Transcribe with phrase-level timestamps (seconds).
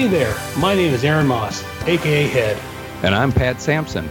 [0.00, 2.56] Hey there, my name is Aaron Moss, aka Head.
[3.02, 4.08] And I'm Pat Sampson.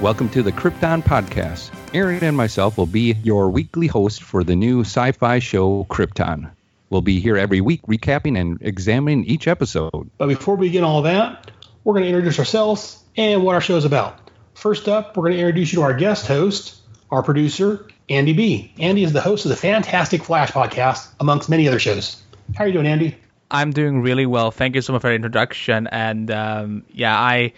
[0.00, 1.72] Welcome to the Krypton Podcast.
[1.92, 6.48] Aaron and myself will be your weekly host for the new sci fi show Krypton.
[6.90, 10.08] We'll be here every week recapping and examining each episode.
[10.16, 11.50] But before we begin all that,
[11.82, 14.30] we're going to introduce ourselves and what our show is about.
[14.54, 16.76] First up, we're going to introduce you to our guest host,
[17.10, 18.72] our producer, Andy B.
[18.78, 22.22] Andy is the host of the Fantastic Flash podcast, amongst many other shows.
[22.54, 23.16] How are you doing, Andy?
[23.52, 24.50] I'm doing really well.
[24.50, 25.86] Thank you so much for the introduction.
[25.86, 27.52] And um, yeah, I,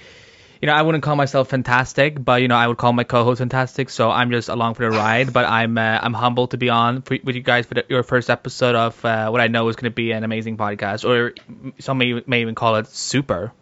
[0.61, 3.39] you know, I wouldn't call myself fantastic, but you know, I would call my co-host
[3.39, 3.91] fantastic.
[3.91, 5.33] So I'm just along for the ride.
[5.33, 8.03] But I'm uh, I'm humbled to be on for, with you guys for the, your
[8.03, 11.34] first episode of uh, what I know is going to be an amazing podcast, or
[11.78, 13.53] some may, may even call it super.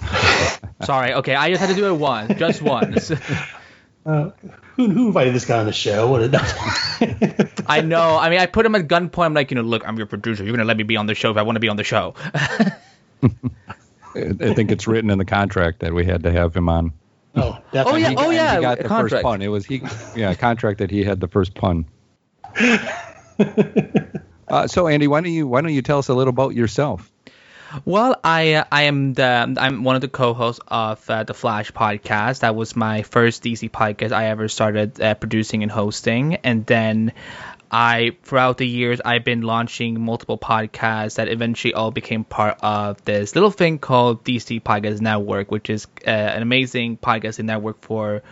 [0.84, 1.14] Sorry.
[1.14, 3.10] Okay, I just had to do it once, just once.
[4.04, 4.30] Uh,
[4.76, 6.10] who, who invited this guy on the show?
[6.10, 6.34] What did
[7.66, 8.18] I know.
[8.18, 9.26] I mean, I put him at gunpoint.
[9.26, 10.42] I'm like, you know, look, I'm your producer.
[10.44, 11.84] You're gonna let me be on the show if I want to be on the
[11.84, 12.14] show.
[14.14, 16.92] I think it's written in the contract that we had to have him on.
[17.34, 18.56] Oh, oh yeah, He- oh yeah.
[18.56, 19.12] He got the contract.
[19.12, 19.42] first pun.
[19.42, 19.82] It was he.
[20.16, 21.86] Yeah, contract that he had the first pun.
[24.48, 27.10] Uh, so Andy, why don't you why don't you tell us a little about yourself?
[27.84, 31.72] Well, I uh, I am the I'm one of the co-hosts of uh, the Flash
[31.72, 32.40] podcast.
[32.40, 37.12] That was my first DC podcast I ever started uh, producing and hosting, and then
[37.70, 43.02] I throughout the years I've been launching multiple podcasts that eventually all became part of
[43.04, 48.22] this little thing called DC Podcast Network, which is uh, an amazing podcasting network for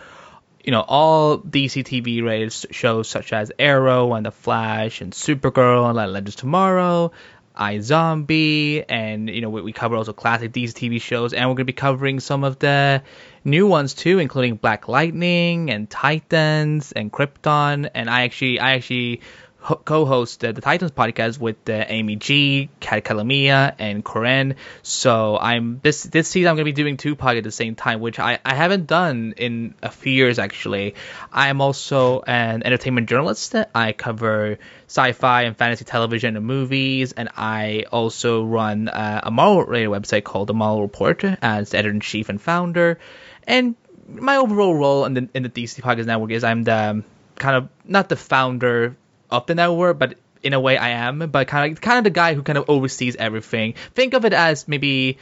[0.63, 5.87] you know all DC TV rated shows such as Arrow and The Flash and Supergirl
[5.89, 7.11] and Legends Tomorrow,
[7.55, 11.65] iZombie, and you know we, we cover also classic DC TV shows, and we're gonna
[11.65, 13.03] be covering some of the
[13.43, 19.21] new ones too, including Black Lightning and Titans and Krypton, and I actually I actually
[19.61, 24.55] co-host the, the Titans podcast with uh, Amy G, Kat Kalamia, and Corinne.
[24.81, 27.99] So I'm this this season I'm gonna be doing two podcasts at the same time,
[27.99, 30.95] which I, I haven't done in a few years actually.
[31.31, 33.55] I'm also an entertainment journalist.
[33.75, 34.57] I cover
[34.87, 40.23] sci-fi and fantasy television and movies, and I also run uh, a Marvel related website
[40.23, 42.99] called the Marvel Report as editor in chief and founder.
[43.45, 43.75] And
[44.07, 47.05] my overall role in the in the DC Podcast Network is I'm the um,
[47.35, 48.95] kind of not the founder
[49.31, 52.09] of the network, but in a way I am, but kind of kind of the
[52.09, 53.75] guy who kind of oversees everything.
[53.93, 55.17] Think of it as maybe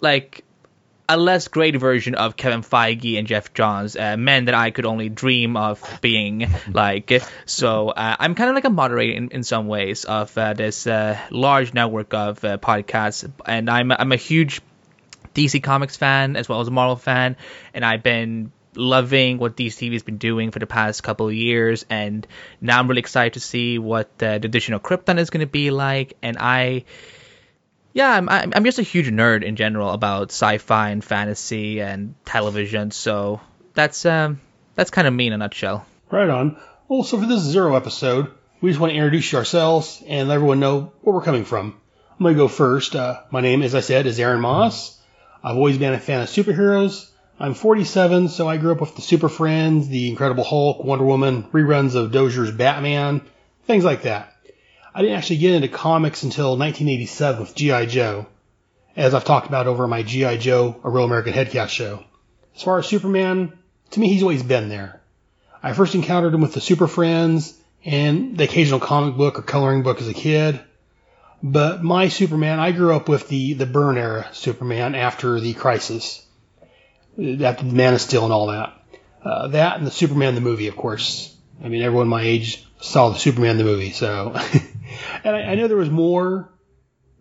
[0.00, 0.44] like
[1.08, 4.86] a less great version of Kevin Feige and Geoff Johns, uh, men that I could
[4.86, 7.22] only dream of being like.
[7.46, 10.86] So uh, I'm kind of like a moderator in, in some ways of uh, this
[10.86, 14.60] uh, large network of uh, podcasts, and I'm I'm a huge
[15.34, 17.36] DC Comics fan as well as a Marvel fan,
[17.74, 21.84] and I've been loving what DC has been doing for the past couple of years,
[21.90, 22.26] and
[22.60, 25.70] now I'm really excited to see what uh, the additional Krypton is going to be
[25.70, 26.84] like, and I.
[27.92, 32.14] Yeah, I'm, I'm I'm just a huge nerd in general about sci-fi and fantasy and
[32.24, 33.40] television, so
[33.74, 34.40] that's um
[34.76, 35.84] that's kind of me in a nutshell.
[36.08, 36.56] Right on.
[36.88, 40.60] Well, so for this zero episode, we just want to introduce ourselves and let everyone
[40.60, 41.80] know where we're coming from.
[42.12, 42.94] I'm going to go first.
[42.94, 45.00] Uh, my name, as I said, is Aaron Moss.
[45.42, 47.09] I've always been a fan of superheroes.
[47.42, 51.44] I'm 47, so I grew up with the Super Friends, the Incredible Hulk, Wonder Woman,
[51.44, 53.22] reruns of Dozier's Batman,
[53.64, 54.36] things like that.
[54.94, 57.86] I didn't actually get into comics until 1987 with G.I.
[57.86, 58.26] Joe,
[58.94, 60.36] as I've talked about over my G.I.
[60.36, 62.04] Joe, a Real American Headcast show.
[62.54, 63.58] As far as Superman,
[63.92, 65.00] to me, he's always been there.
[65.62, 69.82] I first encountered him with the Super Friends and the occasional comic book or coloring
[69.82, 70.60] book as a kid.
[71.42, 76.26] But my Superman, I grew up with the, the Byrne era Superman after the Crisis,
[77.16, 78.72] the Man of Steel and all that.
[79.22, 81.34] Uh, that and the Superman the movie, of course.
[81.62, 84.34] I mean, everyone my age saw the Superman the movie, so.
[85.24, 86.50] and I, I know there was more,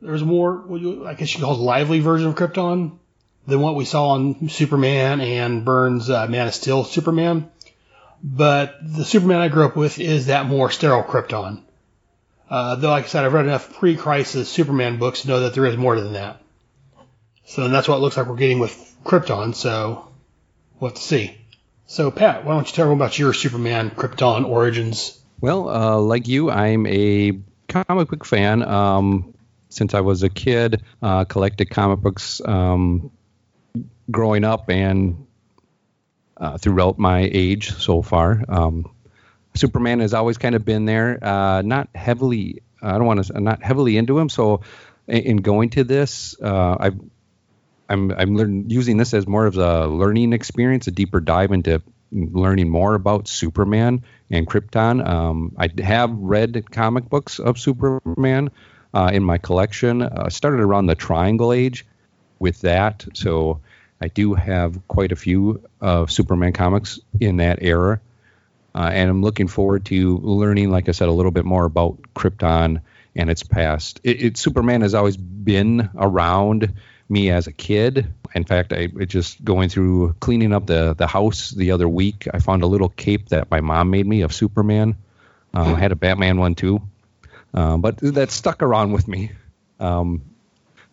[0.02, 2.98] there was more, I guess you call it lively version of Krypton
[3.48, 7.50] than what we saw on Superman and Byrne's uh, Man of Steel Superman.
[8.24, 11.62] But the Superman I grew up with is that more sterile Krypton.
[12.50, 15.66] Uh, though, like I said, I've read enough pre-crisis Superman books to know that there
[15.68, 16.42] is more than that.
[17.50, 19.56] So that's what it looks like we're getting with Krypton.
[19.56, 20.08] So
[20.80, 21.36] we'll have to see.
[21.88, 25.20] So Pat, why don't you tell everyone about your Superman Krypton origins?
[25.42, 28.62] Well, uh, like you, I'm a comic book fan.
[28.62, 29.34] Um,
[29.70, 33.10] since I was a kid, uh, collected comic books um,
[34.12, 35.26] growing up and
[36.38, 38.46] uh, throughout my age so far.
[38.48, 38.92] Um,
[39.56, 42.62] Superman has always kind of been there, uh, not heavily.
[42.80, 44.30] I don't want to, not heavily into him.
[44.30, 44.62] So,
[45.08, 47.00] in, in going to this, uh, I've
[47.90, 51.82] I'm I'm learn, using this as more of a learning experience, a deeper dive into
[52.12, 55.08] learning more about Superman and Krypton.
[55.08, 58.52] Um, I have read comic books of Superman
[58.94, 60.02] uh, in my collection.
[60.02, 61.86] Uh, started around the Triangle Age,
[62.40, 63.06] with that.
[63.14, 63.62] So
[64.02, 68.00] I do have quite a few of Superman comics in that era.
[68.74, 72.00] Uh, and I'm looking forward to learning, like I said, a little bit more about
[72.16, 72.82] Krypton
[73.16, 74.00] and its past.
[74.04, 76.74] It, it, Superman has always been around
[77.10, 78.14] me as a kid.
[78.36, 82.28] In fact, I just going through cleaning up the the house the other week.
[82.34, 84.96] I found a little cape that my mom made me of Superman.
[85.54, 86.82] Um, I had a Batman one too,
[87.54, 89.32] uh, but that stuck around with me.
[89.80, 90.22] Um,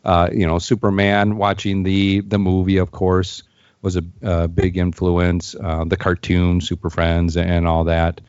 [0.04, 1.36] uh, you know, Superman.
[1.36, 3.42] Watching the the movie, of course,
[3.82, 5.54] was a, a big influence.
[5.54, 8.20] Uh, the cartoon, Super Friends, and all that.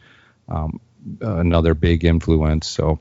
[0.49, 0.81] Um,
[1.21, 2.67] another big influence.
[2.67, 2.99] So,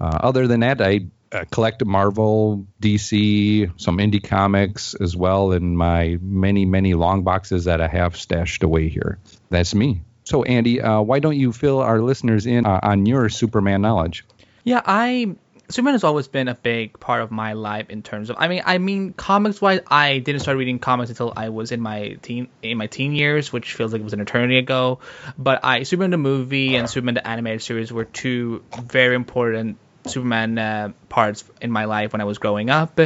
[0.00, 1.06] uh, other than that, I
[1.36, 7.64] uh, collect Marvel, DC, some indie comics as well in my many, many long boxes
[7.64, 9.18] that I have stashed away here.
[9.50, 10.02] That's me.
[10.24, 14.24] So, Andy, uh, why don't you fill our listeners in uh, on your Superman knowledge?
[14.64, 15.36] Yeah, I
[15.68, 18.62] Superman has always been a big part of my life in terms of I mean
[18.64, 22.48] I mean comics wise I didn't start reading comics until I was in my teen
[22.62, 25.00] in my teen years which feels like it was an eternity ago
[25.36, 30.58] but I Superman the movie and Superman the animated series were two very important Superman
[30.58, 32.98] uh, parts in my life when I was growing up.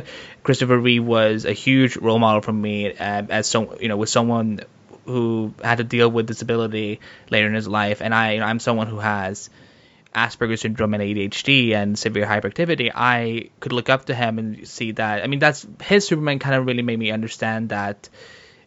[0.42, 4.08] Christopher Reeve was a huge role model for me uh, as so you know with
[4.08, 4.60] someone
[5.04, 7.00] who had to deal with disability
[7.30, 9.50] later in his life, and I you know, I'm someone who has
[10.14, 12.90] Asperger's syndrome and ADHD and severe hyperactivity.
[12.94, 15.22] I could look up to him and see that.
[15.22, 18.08] I mean, that's his Superman kind of really made me understand that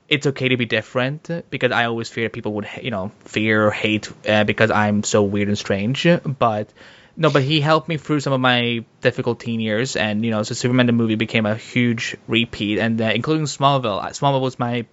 [0.07, 3.71] it's okay to be different because I always fear people would you know fear or
[3.71, 6.07] hate uh, because I'm so weird and strange,
[6.39, 6.69] but
[7.15, 10.44] no, but he helped me through some of my difficult teen years, and you know,
[10.44, 14.01] so Superman the movie became a huge repeat, and uh, including Smallville.
[14.12, 14.86] Smallville was my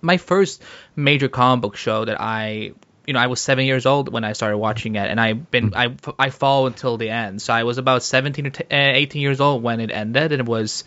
[0.00, 0.62] my first
[0.94, 2.72] major comic book show that I
[3.06, 5.74] you know I was seven years old when I started watching it, and I've been
[5.74, 7.42] I I followed until the end.
[7.42, 10.40] So I was about 17 or t- uh, 18 years old when it ended, and
[10.40, 10.84] it was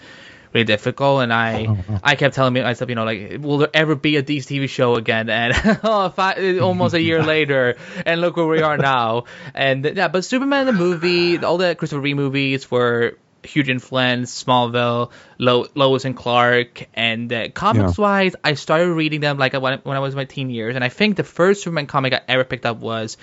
[0.53, 1.23] really difficult.
[1.23, 1.67] And I
[2.03, 4.95] I kept telling myself, you know, like, will there ever be a DC TV show
[4.95, 5.29] again?
[5.29, 5.53] And
[5.83, 9.25] oh, five, almost a year later, and look where we are now.
[9.53, 14.44] And yeah, but Superman the movie, all the Christopher Reeve movies were huge influence.
[14.44, 18.03] Smallville, Lo- Lois and Clark, and uh, comics yeah.
[18.03, 20.83] wise, I started reading them like when, when I was in my teen years, and
[20.83, 23.17] I think the first Superman comic I ever picked up was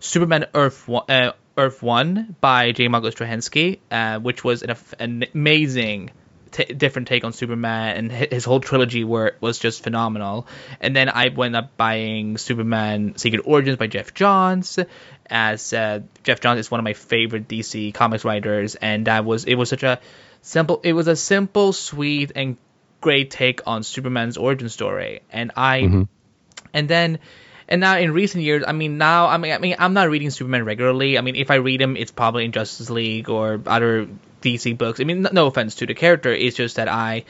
[0.00, 1.04] Superman Earth One.
[1.08, 2.88] Uh, Earth One by J.
[2.88, 6.10] Michael Straczynski, uh, which was an, an amazing
[6.52, 10.46] t- different take on Superman, and his whole trilogy were was just phenomenal.
[10.80, 14.78] And then I went up buying Superman: Secret Origins by Geoff Johns,
[15.26, 19.44] as uh, Geoff Johns is one of my favorite DC comics writers, and that was
[19.44, 20.00] it was such a
[20.42, 22.56] simple it was a simple, sweet, and
[23.00, 26.02] great take on Superman's origin story, and I mm-hmm.
[26.74, 27.18] and then
[27.70, 30.30] and now in recent years, I mean, now I mean, I mean, I'm not reading
[30.30, 31.16] Superman regularly.
[31.16, 34.08] I mean, if I read him, it's probably in Justice League or other
[34.40, 35.00] DC books.
[35.00, 37.24] I mean, no offense to the character, it's just that I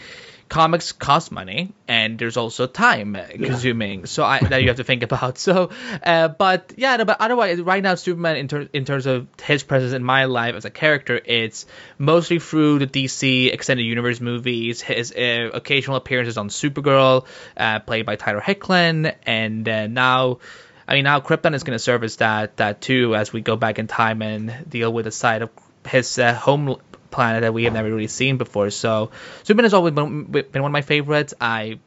[0.50, 5.02] comics cost money and there's also time consuming so I, that you have to think
[5.09, 5.38] about.
[5.38, 5.71] So
[6.02, 9.62] uh, but yeah no, but otherwise right now superman in, ter- in terms of his
[9.62, 11.67] presence in my life as a character it's
[11.99, 14.83] mostly through the dc extended universe movies.
[14.83, 17.26] His uh, occasional appearances on supergirl
[17.57, 20.40] uh, played by tyler hoechlin and uh, now
[20.88, 23.55] I mean, now Krypton is going to serve as that that too as we go
[23.55, 25.50] back in time and deal with the side of
[25.87, 26.79] his uh, home
[27.11, 28.71] planet that we have never really seen before.
[28.71, 29.11] So
[29.43, 31.35] Superman has always been, been one of my favorites.
[31.40, 31.79] I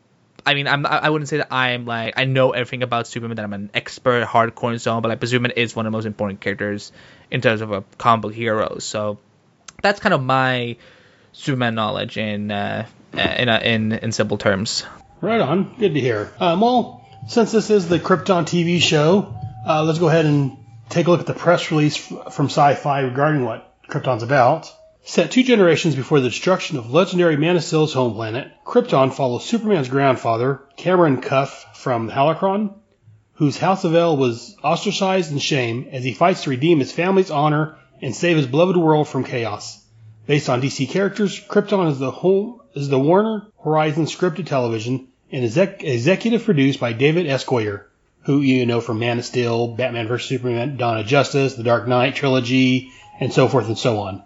[0.46, 3.46] I mean, I'm, I wouldn't say that I'm like I know everything about Superman, that
[3.46, 5.02] I'm an expert, hardcore, and so on.
[5.02, 6.92] But like, Superman is one of the most important characters
[7.32, 8.80] in terms of a comic book hero.
[8.80, 9.20] So
[9.82, 10.78] that's kind of my
[11.32, 14.86] Superman knowledge in uh, in, uh, in in simple terms.
[15.22, 15.76] Right on.
[15.80, 16.32] Good to hear.
[16.40, 19.34] Um, well, since this is the Krypton TV show,
[19.66, 20.58] uh, let's go ahead and
[20.90, 24.72] take a look at the press release from Sci-Fi regarding what Krypton's about.
[25.06, 29.44] Set two generations before the destruction of legendary Man of Steel's home planet, Krypton follows
[29.44, 32.70] Superman's grandfather, Cameron Cuffe from Halcyon,
[33.34, 37.32] whose House of El was ostracized in shame as he fights to redeem his family's
[37.32, 39.84] honor and save his beloved world from chaos.
[40.26, 45.44] Based on DC characters, Krypton is the home is the Warner Horizon scripted television and
[45.44, 47.44] is exec- executive produced by David S.
[47.44, 47.88] Goyer,
[48.22, 51.90] who you know from Man of Steel, Batman vs Superman, Dawn of Justice, The Dark
[51.90, 54.24] Knight trilogy, and so forth and so on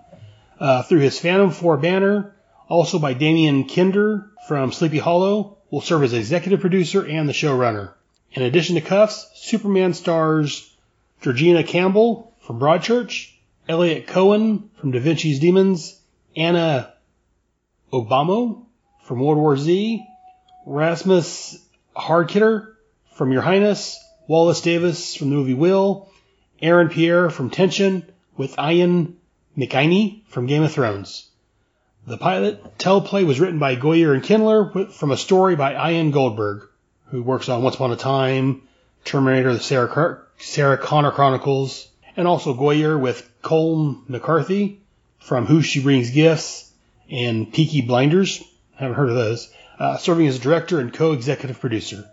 [0.60, 2.36] uh, through his Phantom 4 banner,
[2.68, 7.94] also by Damian Kindler from Sleepy Hollow, will serve as executive producer and the showrunner.
[8.32, 10.74] In addition to Cuffe's, Superman stars
[11.22, 13.32] Georgina Campbell from Broadchurch,
[13.68, 16.00] Elliot Cowan from Da Vinci's Demons,
[16.36, 16.94] Anna
[17.92, 18.64] Obama
[19.04, 20.06] from World War Z,
[20.66, 21.58] Rasmus
[21.96, 22.78] Hardiker
[23.14, 26.10] from Your Highness, Wallace Davis from the movie Will,
[26.62, 29.18] Aaron Pierre from Tension, with Ian
[29.58, 31.28] McElhinney from Game of Thrones.
[32.06, 36.70] The pilot, Teleplay, was written by Goyer and Kindler from a story by Ian Goldberg,
[37.08, 38.62] who works on Once Upon a Time,
[39.04, 44.80] Terminator, the Sarah, Car- Sarah Connor Chronicles, and also Goyer with Colm McCarthy
[45.20, 46.72] from Who She Brings Gifts
[47.10, 48.44] and Peaky Blinders.
[48.76, 49.52] Haven't heard of those.
[49.80, 52.10] Uh, serving as director and co-executive producer.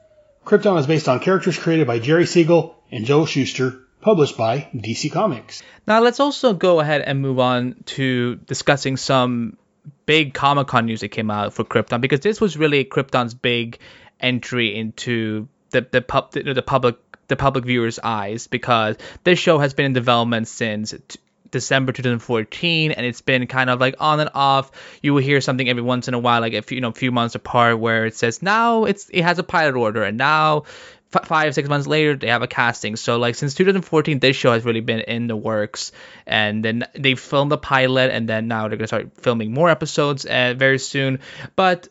[0.47, 5.11] Krypton is based on characters created by Jerry Siegel and Joe Shuster, published by DC
[5.11, 5.63] Comics.
[5.87, 9.57] Now let's also go ahead and move on to discussing some
[10.05, 13.79] big Comic Con news that came out for Krypton because this was really Krypton's big
[14.21, 16.97] entry into the the, pub, the, the public
[17.29, 21.19] the public viewers' eyes because this show has been in development since t-
[21.51, 24.73] December 2014, and it's been kind of like on and off.
[25.03, 27.13] You will hear something every once in a while, like a few, you know, few
[27.13, 30.65] months apart, where it says now it's it has a pilot order, and now
[31.13, 32.97] f- five six months later they have a casting.
[32.97, 35.93] So like since 2014, this show has really been in the works,
[36.27, 40.25] and then they filmed the pilot, and then now they're gonna start filming more episodes
[40.25, 41.21] uh, very soon.
[41.57, 41.89] But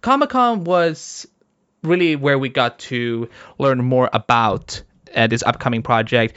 [0.00, 1.26] Comic Con was
[1.82, 4.82] really where we got to learn more about
[5.14, 6.36] uh, this upcoming project.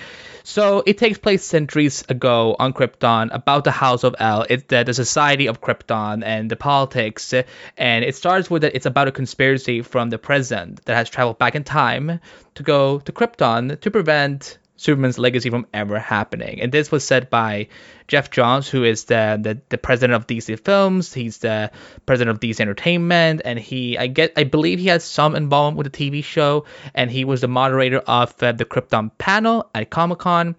[0.50, 4.16] So it takes place centuries ago on Krypton about the House of
[4.50, 7.36] it's the, the Society of Krypton and the politics.
[7.78, 11.38] And it starts with that it's about a conspiracy from the present that has traveled
[11.38, 12.20] back in time
[12.56, 16.62] to go to Krypton to prevent Superman's legacy from ever happening.
[16.62, 17.68] And this was said by
[18.08, 21.14] Geoff Johns, who is the, the, the president of DC Films.
[21.14, 21.72] He's the
[22.06, 25.92] president of DC Entertainment, and he I get I believe he has some involvement with
[25.92, 26.64] the TV show,
[26.96, 30.56] and he was the moderator of uh, the Krypton panel at Comic Con.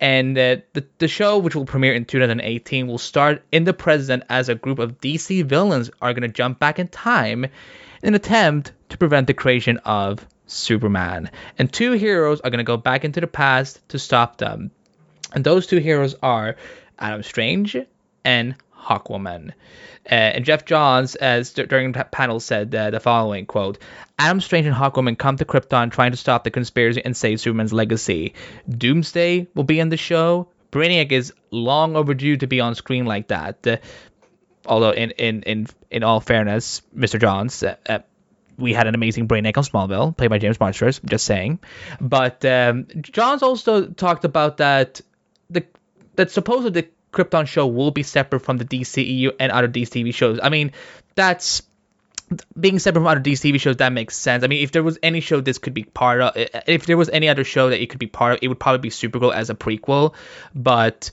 [0.00, 4.24] And uh, the the show, which will premiere in 2018, will start in the present
[4.28, 7.50] as a group of DC villains are going to jump back in time in
[8.02, 11.30] an attempt to prevent the creation of Superman.
[11.58, 14.70] And two heroes are going to go back into the past to stop them.
[15.32, 16.56] And those two heroes are
[16.98, 17.76] Adam Strange
[18.24, 19.52] and Hawkwoman.
[20.10, 23.78] Uh, and Geoff Johns, as d- during the panel, said uh, the following quote:
[24.18, 27.72] "Adam Strange and Hawkwoman come to Krypton trying to stop the conspiracy and save Superman's
[27.72, 28.34] legacy.
[28.68, 30.48] Doomsday will be in the show.
[30.72, 33.66] Brainiac is long overdue to be on screen like that.
[33.66, 33.76] Uh,
[34.66, 37.20] although, in, in in in all fairness, Mr.
[37.20, 37.98] Johns, uh, uh,
[38.60, 41.00] we had an amazing Brainiac on Smallville, played by James Marsters.
[41.04, 41.58] Just saying.
[42.00, 45.00] But um, Johns also talked about that
[45.48, 45.64] the
[46.16, 50.14] that supposedly the Krypton show will be separate from the DCEU and other DC TV
[50.14, 50.38] shows.
[50.42, 50.72] I mean,
[51.14, 51.62] that's
[52.58, 53.78] being separate from other DC TV shows.
[53.78, 54.44] That makes sense.
[54.44, 56.32] I mean, if there was any show this could be part of,
[56.66, 58.78] if there was any other show that it could be part of, it would probably
[58.78, 60.14] be Supergirl as a prequel.
[60.54, 61.10] But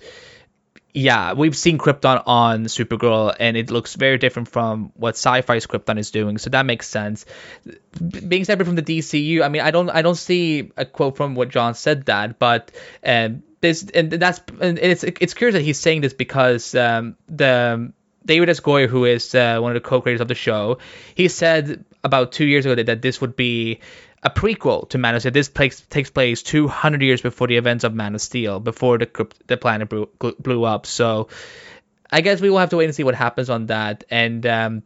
[0.98, 6.00] yeah, we've seen Krypton on Supergirl, and it looks very different from what Sci-Fi's Krypton
[6.00, 7.24] is doing, so that makes sense.
[8.28, 11.36] Being separate from the DCU, I mean, I don't, I don't see a quote from
[11.36, 12.72] what John said that, but
[13.06, 17.94] um, this, and that's, and it's, it's curious that he's saying this because um, the
[18.26, 18.60] David S.
[18.60, 20.80] Goyer, who is uh, one of the co-creators of the show,
[21.14, 23.82] he said about two years ago that, that this would be
[24.24, 25.32] a prequel to Man of Steel.
[25.32, 29.28] This takes takes place 200 years before the events of Man of Steel, before the
[29.48, 30.10] the planet blew,
[30.40, 30.86] blew up.
[30.86, 31.30] So
[32.12, 34.04] I guess we will have to wait and see what happens on that.
[34.10, 34.84] And um,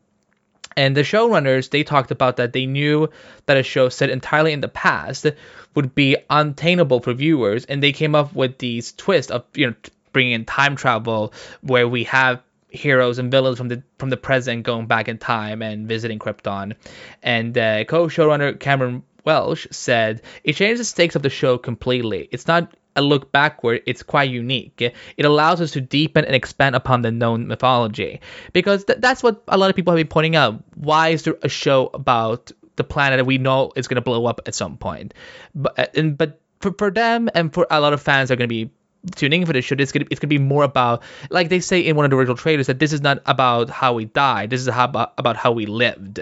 [0.75, 3.09] and the showrunners they talked about that they knew
[3.45, 5.27] that a show set entirely in the past
[5.75, 9.75] would be untainable for viewers, and they came up with these twists of you know
[10.13, 14.63] bringing in time travel where we have heroes and villains from the from the present
[14.63, 16.75] going back in time and visiting Krypton.
[17.21, 22.27] And uh, co-showrunner Cameron Welsh said, It changes the stakes of the show completely.
[22.31, 24.81] It's not a look backward, it's quite unique.
[24.81, 28.21] It allows us to deepen and expand upon the known mythology.
[28.53, 30.63] Because th- that's what a lot of people have been pointing out.
[30.75, 34.25] Why is there a show about the planet that we know is going to blow
[34.25, 35.13] up at some point?
[35.55, 38.37] But, uh, and, but for, for them and for a lot of fans that are
[38.37, 38.71] going to be
[39.15, 41.79] tuning in for this show, it's gonna, it's gonna be more about, like they say
[41.79, 44.49] in one of the original trailers, that this is not about how we died.
[44.49, 44.85] This is how,
[45.17, 46.21] about how we lived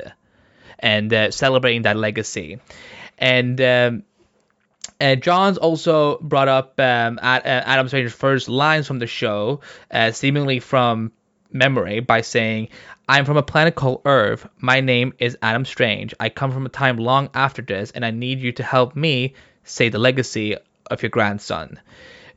[0.80, 2.60] and uh, celebrating that legacy.
[3.18, 4.04] And um,
[5.00, 9.62] uh, Johns also brought up um, at, uh, Adam Strange's first lines from the show,
[9.92, 11.12] uh, seemingly from
[11.52, 12.70] memory, by saying,
[13.08, 14.48] I'm from a planet called Earth.
[14.58, 16.14] My name is Adam Strange.
[16.20, 19.34] I come from a time long after this, and I need you to help me
[19.64, 20.58] save the legacy
[20.90, 21.80] of your grandson.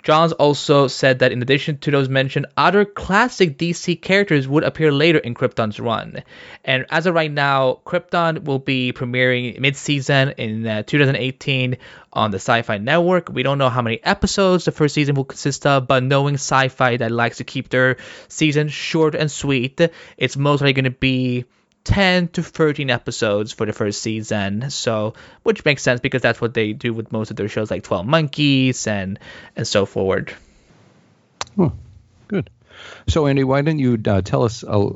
[0.03, 4.91] Johns also said that in addition to those mentioned, other classic DC characters would appear
[4.91, 6.23] later in Krypton's run.
[6.65, 11.77] And as of right now, Krypton will be premiering mid-season in uh, 2018
[12.13, 13.29] on the Sci-Fi Network.
[13.29, 16.97] We don't know how many episodes the first season will consist of, but knowing Sci-Fi
[16.97, 19.81] that likes to keep their season short and sweet,
[20.17, 21.45] it's mostly going to be
[21.85, 24.71] 10 to 13 episodes for the first season.
[24.71, 27.83] So which makes sense because that's what they do with most of their shows like
[27.83, 29.19] 12 monkeys and
[29.57, 30.33] and so forward.
[32.29, 32.51] Good.
[33.09, 34.91] So andy why don't you uh, tell us uh,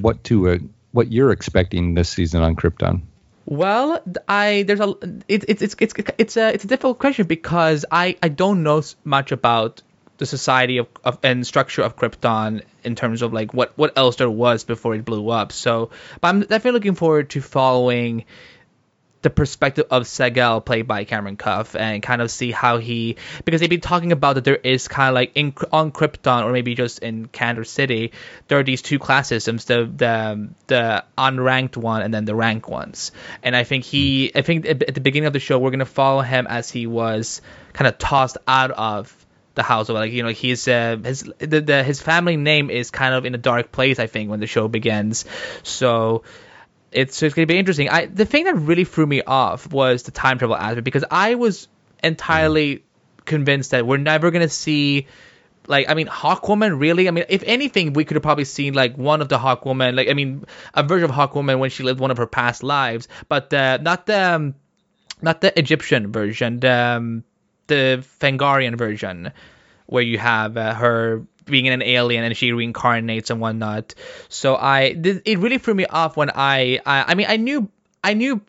[0.00, 0.58] what to uh,
[0.92, 3.02] what you're expecting this season on Krypton.
[3.46, 4.94] Well, I there's a
[5.28, 8.82] it, it's it's it's it's a it's a difficult question because I I don't know
[9.04, 9.82] much about
[10.20, 14.16] the society of, of and structure of Krypton in terms of like what what else
[14.16, 15.50] there was before it blew up.
[15.50, 18.26] So, but I'm definitely looking forward to following
[19.22, 23.60] the perspective of Seg-El, played by Cameron Cuffe, and kind of see how he because
[23.60, 26.74] they've been talking about that there is kind of like in on Krypton or maybe
[26.74, 28.12] just in Kandor City,
[28.48, 32.68] there are these two class systems: the the the unranked one and then the rank
[32.68, 33.12] ones.
[33.42, 36.20] And I think he, I think at the beginning of the show, we're gonna follow
[36.20, 37.40] him as he was
[37.72, 39.19] kind of tossed out of
[39.54, 42.90] the house of like you know he's uh, his the, the his family name is
[42.90, 45.24] kind of in a dark place I think when the show begins
[45.62, 46.22] so
[46.92, 47.88] it's, it's going to be interesting.
[47.88, 51.36] I the thing that really threw me off was the time travel aspect because I
[51.36, 51.68] was
[52.02, 52.84] entirely
[53.24, 55.06] convinced that we're never going to see
[55.66, 58.96] like I mean Hawkwoman really I mean if anything we could have probably seen like
[58.96, 62.10] one of the Hawkwoman like I mean a version of Hawkwoman when she lived one
[62.10, 64.54] of her past lives but uh, not the um,
[65.22, 67.24] not the Egyptian version the um,
[67.70, 69.32] the Thanagarian version
[69.86, 73.94] where you have uh, her being an alien and she reincarnates and whatnot.
[74.28, 77.68] So I it really threw me off when I, I I mean I knew
[78.04, 78.40] I knew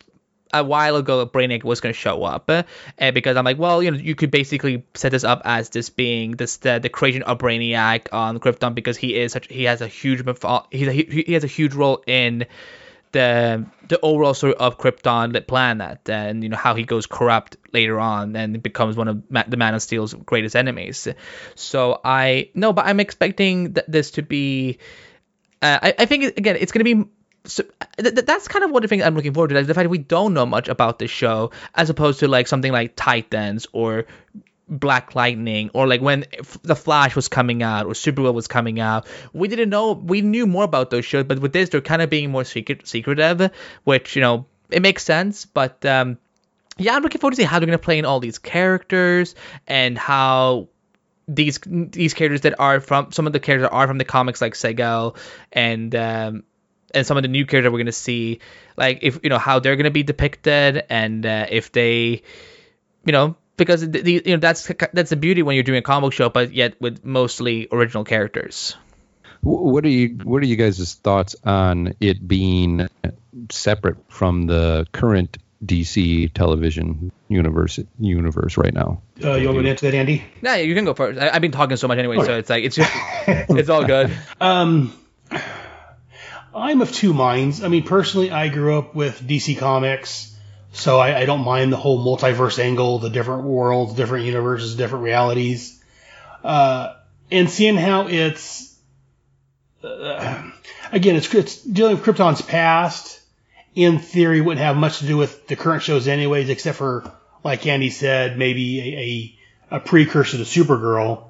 [0.54, 2.64] a while ago that Brainiac was going to show up uh,
[3.12, 6.32] because I'm like, well, you know, you could basically set this up as this being
[6.32, 9.88] this the, the creation of Brainiac on Krypton because he is such he has a
[9.88, 10.24] huge
[10.72, 12.46] he's a, he has a huge role in
[13.12, 17.58] the the overall story of Krypton, the planet, and you know how he goes corrupt
[17.74, 21.08] later on and becomes one of Ma- the Man of Steel's greatest enemies.
[21.56, 24.80] So I no, but I'm expecting th- this to be.
[25.62, 27.10] Uh, I, I think again, it's going to be
[27.46, 27.64] so
[27.98, 29.56] th- that's kind of one the things I'm looking forward to.
[29.56, 32.48] Like the fact that we don't know much about the show, as opposed to like
[32.48, 34.06] something like Titans or
[34.72, 36.26] Black Lightning or like when
[36.64, 39.92] the Flash was coming out or Supergirl was coming out, we didn't know.
[39.92, 42.88] We knew more about those shows, but with this, they're kind of being more secret,
[42.88, 43.52] secretive,
[43.84, 45.46] which you know it makes sense.
[45.46, 46.18] But um,
[46.78, 49.36] yeah, I'm looking forward to see how they're gonna play in all these characters
[49.68, 50.70] and how
[51.28, 54.54] these these characters that are from some of the characters are from the comics like
[54.54, 55.18] Seg-El
[55.52, 56.44] and um,
[56.94, 58.40] and some of the new characters we're gonna see,
[58.78, 62.22] like if you know how they're gonna be depicted and uh, if they,
[63.06, 65.84] you know, because the, the, you know that's that's the beauty when you're doing a
[65.84, 68.76] comic show, but yet with mostly original characters.
[69.42, 72.88] What are you What are you guys' thoughts on it being
[73.52, 79.04] separate from the current DC television universe universe right now?
[79.24, 80.24] Uh, you want me to answer that, Andy?
[80.42, 81.20] Yeah, you can go first.
[81.20, 82.26] I, have been talking so much anyway, okay.
[82.26, 82.80] so it's like it's
[83.28, 84.12] it's all good.
[84.40, 84.92] Um,
[86.56, 87.64] I'm of two minds.
[87.64, 90.31] I mean, personally, I grew up with DC Comics.
[90.74, 95.04] So I, I, don't mind the whole multiverse angle, the different worlds, different universes, different
[95.04, 95.84] realities,
[96.46, 96.94] uh,
[97.30, 98.74] and seeing how it's
[99.84, 100.52] uh,
[100.92, 103.20] again, it's, it's dealing with Krypton's past.
[103.74, 107.10] In theory, wouldn't have much to do with the current shows, anyways, except for
[107.44, 108.80] like Andy said, maybe
[109.72, 111.30] a, a, a precursor to Supergirl.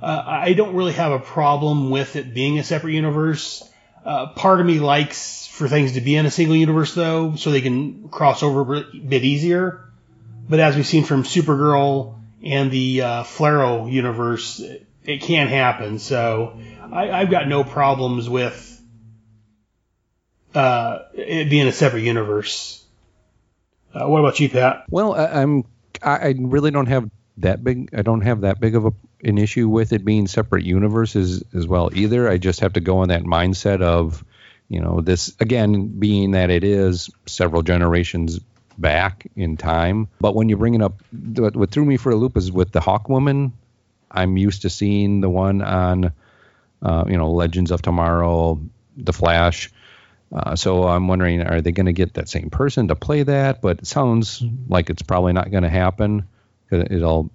[0.00, 3.68] Uh, I don't really have a problem with it being a separate universe.
[4.04, 7.50] Uh, part of me likes for things to be in a single universe, though, so
[7.50, 9.84] they can cross over a bit easier.
[10.48, 15.98] But as we've seen from Supergirl and the uh, Flarrow universe, it, it can happen.
[15.98, 16.58] So
[16.90, 18.66] I, I've got no problems with
[20.54, 22.84] uh, it being a separate universe.
[23.94, 24.84] Uh, what about you, Pat?
[24.88, 25.64] Well, I, I'm
[26.02, 27.90] I really don't have that big.
[27.94, 28.92] I don't have that big of a,
[29.24, 32.28] an issue with it being separate universes as well either.
[32.28, 34.24] I just have to go in that mindset of
[34.70, 38.40] you know this again being that it is several generations
[38.78, 42.36] back in time but when you're bringing up what, what threw me for a loop
[42.38, 43.52] is with the Hawk Woman.
[44.10, 46.12] i'm used to seeing the one on
[46.80, 48.58] uh, you know legends of tomorrow
[48.96, 49.70] the flash
[50.32, 53.60] uh, so i'm wondering are they going to get that same person to play that
[53.60, 56.26] but it sounds like it's probably not going to happen
[56.72, 57.30] it'll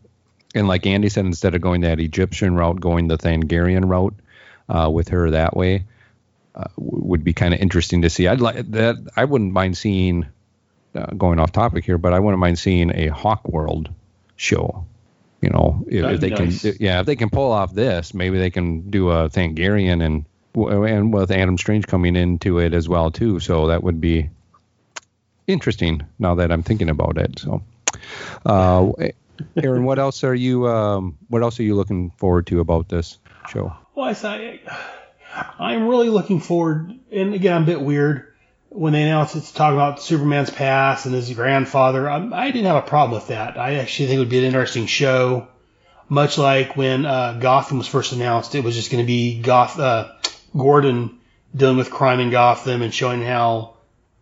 [0.54, 4.16] and like andy said instead of going that egyptian route going the Thanagarian route
[4.70, 5.86] uh, with her that way
[6.56, 8.28] uh, would be kind of interesting to see.
[8.28, 8.96] I'd like that.
[9.16, 10.26] I wouldn't mind seeing.
[10.96, 13.90] Uh, going off topic here, but I wouldn't mind seeing a Hawk World
[14.38, 14.86] show.
[15.42, 16.62] You know, if, if they nice.
[16.62, 20.24] can, yeah, if they can pull off this, maybe they can do a Thanagarian and
[20.56, 23.42] and with Adam Strange coming into it as well too.
[23.42, 24.30] So that would be
[25.48, 26.04] interesting.
[26.18, 27.62] Now that I'm thinking about it, so.
[28.46, 28.94] Uh,
[29.56, 30.68] Aaron, what else are you?
[30.68, 33.20] Um, what else are you looking forward to about this
[33.50, 33.76] show?
[33.94, 34.42] Well, I thought
[35.60, 38.34] I'm really looking forward, and again, I'm a bit weird
[38.70, 42.10] when they announced it's talking about Superman's past and his grandfather.
[42.10, 43.58] I, I didn't have a problem with that.
[43.58, 45.48] I actually think it would be an interesting show,
[46.10, 48.54] much like when uh, Gotham was first announced.
[48.56, 50.12] It was just going to be Goth uh,
[50.56, 51.20] Gordon
[51.56, 53.76] dealing with crime in Gotham and showing how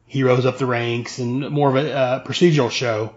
[0.06, 3.15] he rose up the ranks and more of a uh, procedural show.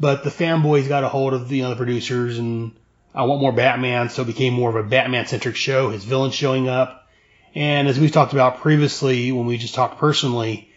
[0.00, 2.72] But the fanboys got a hold of the, you know, producers and
[3.14, 5.90] I want more Batman, so it became more of a Batman centric show.
[5.90, 7.08] His villains showing up.
[7.54, 10.70] And as we've talked about previously when we just talked personally,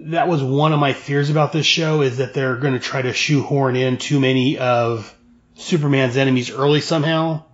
[0.00, 3.00] that was one of my fears about this show is that they're going to try
[3.00, 5.14] to shoehorn in too many of
[5.54, 7.44] Superman's enemies early somehow.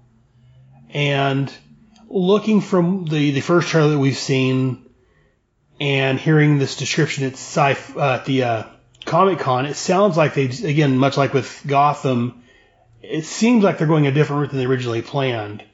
[0.91, 1.53] And
[2.09, 4.87] looking from the, the first trailer that we've seen
[5.79, 8.63] and hearing this description at sci uh, at the uh,
[9.07, 12.43] Comic Con, it sounds like they again much like with Gotham,
[13.03, 15.65] it seems like they're going a different route than they originally planned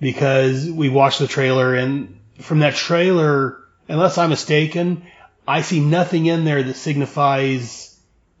[0.00, 5.04] because we watched the trailer and from that trailer, unless I'm mistaken,
[5.46, 7.96] I see nothing in there that signifies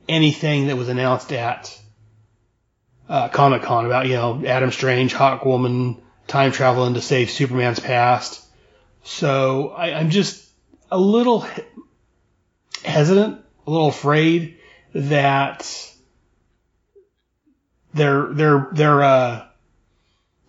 [0.08, 1.78] anything that was announced at
[3.08, 7.80] uh, Comic Con about you know Adam Strange, Hawk Woman, time traveling to save Superman's
[7.80, 8.42] past.
[9.04, 10.48] So I, I'm just
[10.90, 11.46] a little
[12.84, 14.58] hesitant, a little afraid
[14.94, 15.92] that
[17.92, 19.46] their their their uh,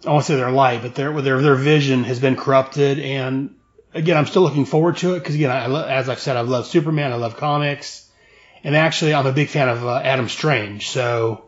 [0.06, 3.00] I won't say their light, but their their their vision has been corrupted.
[3.00, 3.56] And
[3.94, 6.68] again, I'm still looking forward to it because again, I, as I've said, I love
[6.68, 8.10] Superman, I love comics,
[8.64, 10.90] and actually, I'm a big fan of uh, Adam Strange.
[10.90, 11.46] So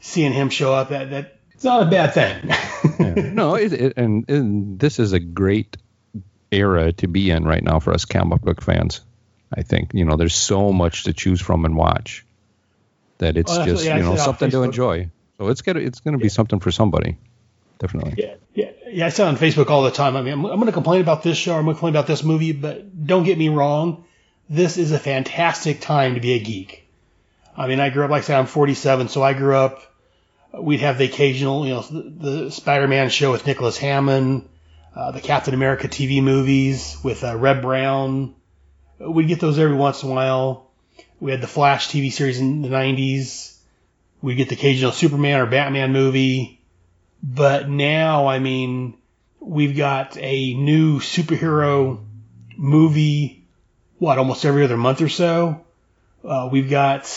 [0.00, 2.48] seeing him show up, that that it's not a bad thing.
[3.00, 3.30] yeah.
[3.34, 5.76] No, it, it, and, and this is a great
[6.52, 9.00] era to be in right now for us comic book fans.
[9.56, 12.24] I think you know there's so much to choose from and watch
[13.18, 15.10] that it's Oh, just yeah, you know something to enjoy.
[15.38, 17.16] So it's gonna it's gonna be something for somebody,
[17.78, 18.14] definitely.
[18.18, 19.06] Yeah, yeah, yeah.
[19.06, 20.16] I say on Facebook all the time.
[20.16, 21.56] I mean, I'm, I'm going to complain about this show.
[21.56, 24.04] I'm going to complain about this movie, but don't get me wrong.
[24.48, 26.86] This is a fantastic time to be a geek.
[27.56, 29.80] I mean, I grew up like I said, I'm 47, so I grew up.
[30.52, 32.02] We'd have the occasional, you know, the,
[32.42, 34.48] the Spider-Man show with Nicholas Hammond,
[34.94, 38.34] uh, the Captain America TV movies with uh, Reb Brown.
[38.98, 40.70] We'd get those every once in a while.
[41.20, 43.56] We had the Flash TV series in the 90s.
[44.22, 46.60] We'd get the occasional Superman or Batman movie.
[47.22, 48.96] But now, I mean,
[49.40, 52.04] we've got a new superhero
[52.56, 53.46] movie,
[53.98, 55.64] what, almost every other month or so.
[56.24, 57.10] Uh, we've got,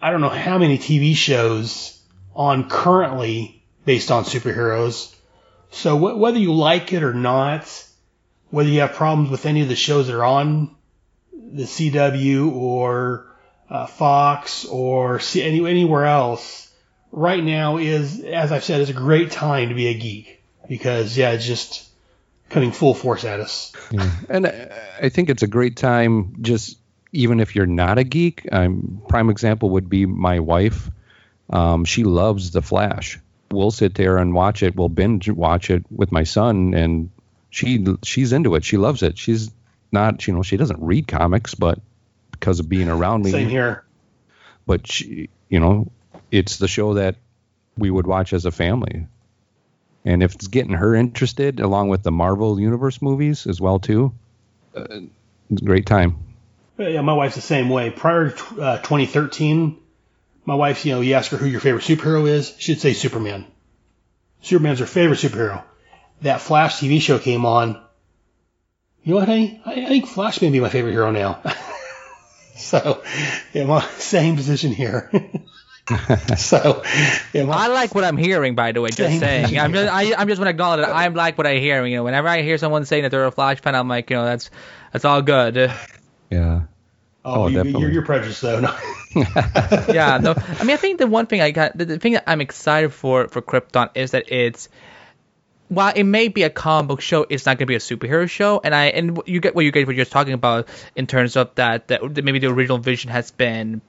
[0.00, 2.00] I don't know how many TV shows
[2.34, 5.14] on currently based on superheroes.
[5.70, 7.86] So wh- whether you like it or not,
[8.50, 10.76] whether you have problems with any of the shows that are on
[11.52, 13.26] the CW or
[13.70, 16.70] uh, Fox or C- any, anywhere else,
[17.12, 21.16] right now is, as I've said, is a great time to be a geek because
[21.16, 21.88] yeah, it's just
[22.48, 23.72] coming full force at us.
[23.90, 24.10] Yeah.
[24.28, 26.78] And I, think it's a great time, just
[27.12, 28.46] even if you're not a geek.
[28.50, 30.90] Um, prime example would be my wife.
[31.50, 33.18] Um, she loves The Flash.
[33.50, 34.76] We'll sit there and watch it.
[34.76, 37.10] We'll binge watch it with my son, and
[37.48, 38.64] she she's into it.
[38.64, 39.16] She loves it.
[39.16, 39.50] She's
[39.92, 41.80] not, you know, she doesn't read comics, but
[42.30, 43.84] because of being around me, Same here.
[44.66, 45.90] but she, you know,
[46.30, 47.16] it's the show that
[47.76, 49.06] we would watch as a family.
[50.04, 54.14] And if it's getting her interested, along with the Marvel Universe movies as well too,
[54.76, 54.84] uh,
[55.50, 56.18] it's a great time.
[56.78, 57.90] Yeah, my wife's the same way.
[57.90, 59.78] Prior to uh, 2013,
[60.44, 63.46] my wife, you know, you ask her who your favorite superhero is, she'd say Superman.
[64.42, 65.62] Superman's her favorite superhero.
[66.22, 67.82] That Flash TV show came on.
[69.02, 69.60] You know what, honey?
[69.64, 71.40] I, I think Flash may be my favorite hero now.
[72.56, 73.02] so,
[73.52, 75.10] yeah, my same position here.
[76.36, 76.82] so,
[77.32, 78.90] yeah, my, I like what I'm hearing, by the way.
[78.90, 79.60] Just saying, you.
[79.60, 81.84] I'm just, I, I'm just want to acknowledge that I like what I hear.
[81.86, 84.16] You know, whenever I hear someone saying that they're a Flash fan, I'm like, you
[84.16, 84.50] know, that's
[84.92, 85.56] that's all good.
[86.30, 86.62] Yeah.
[87.24, 87.80] oh, oh, you, definitely.
[87.80, 88.60] you're, you're prejudiced though.
[88.60, 88.76] No.
[89.14, 90.34] yeah, no.
[90.36, 92.92] I mean, I think the one thing I got, the, the thing that I'm excited
[92.92, 94.68] for for Krypton is that it's
[95.68, 98.28] while it may be a comic book show, it's not going to be a superhero
[98.28, 98.60] show.
[98.62, 101.54] And I and you get what you guys were just talking about in terms of
[101.56, 103.82] that that maybe the original vision has been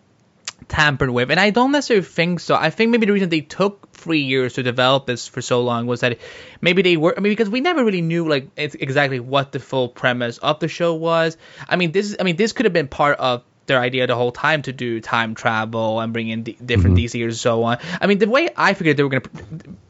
[0.67, 1.31] tampered with.
[1.31, 2.55] And I don't necessarily think so.
[2.55, 5.87] I think maybe the reason they took three years to develop this for so long
[5.87, 6.19] was that
[6.61, 7.13] maybe they were.
[7.15, 10.67] I mean, because we never really knew like exactly what the full premise of the
[10.67, 11.37] show was.
[11.67, 12.15] I mean, this.
[12.19, 14.99] I mean, this could have been part of their idea the whole time to do
[14.99, 16.65] time travel and bring in mm-hmm.
[16.65, 17.77] d- different and so on.
[18.01, 19.29] I mean, the way I figured they were going to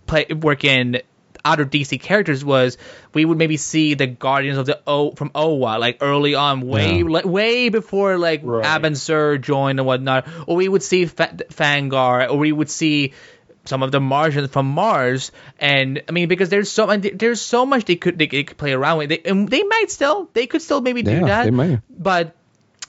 [0.05, 1.01] play work in
[1.45, 2.77] other DC characters was
[3.13, 6.97] we would maybe see the Guardians of the O from Oa like early on, way
[6.99, 7.03] Yeah.
[7.05, 8.65] like, way before like Right.
[8.65, 13.13] Abin Sur joined and whatnot, or we would see Fa- Fangar, or we would see
[13.65, 17.65] some of the Martians from Mars, and I mean because there's so and there's so
[17.65, 20.47] much they could they, they could play around with, they, and they might still they
[20.47, 21.79] could still maybe do Yeah, that, they may.
[21.89, 22.35] but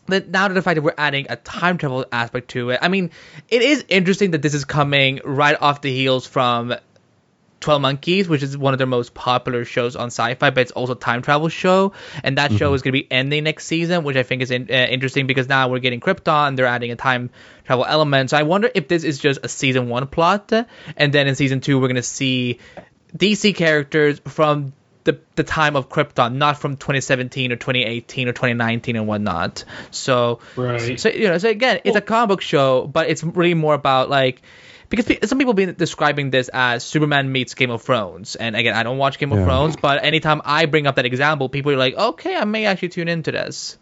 [0.06, 2.88] the, now to the fact that we're adding a time travel aspect to it, I
[2.88, 3.10] mean,
[3.48, 6.74] it is interesting that this is coming right off the heels from
[7.61, 10.94] 12 Monkeys, which is one of their most popular shows on sci-fi, but it's also
[10.94, 11.92] a time travel show,
[12.25, 14.68] and that show is going to be ending next season, which I think is in,
[14.70, 17.31] uh, interesting because now we're getting Krypton, they're adding a time
[17.64, 18.31] travel element.
[18.31, 20.53] So I wonder if this is just a season one plot,
[20.96, 22.59] and then in season two we're going to see
[23.16, 24.73] DC characters from
[25.05, 29.64] the, the time of Krypton, not from 2017 or 2018 or 2019 and whatnot.
[29.90, 31.01] So, Right.
[31.01, 34.11] so you know, so again, it's a comic book show, but it's really more about
[34.11, 34.42] like
[34.90, 38.74] because some people have been describing this as Superman meets Game of Thrones, and again,
[38.74, 39.44] I don't watch Game of Yeah.
[39.46, 42.90] Thrones, but anytime I bring up that example, people are like, okay, I may actually
[42.90, 43.79] tune into this.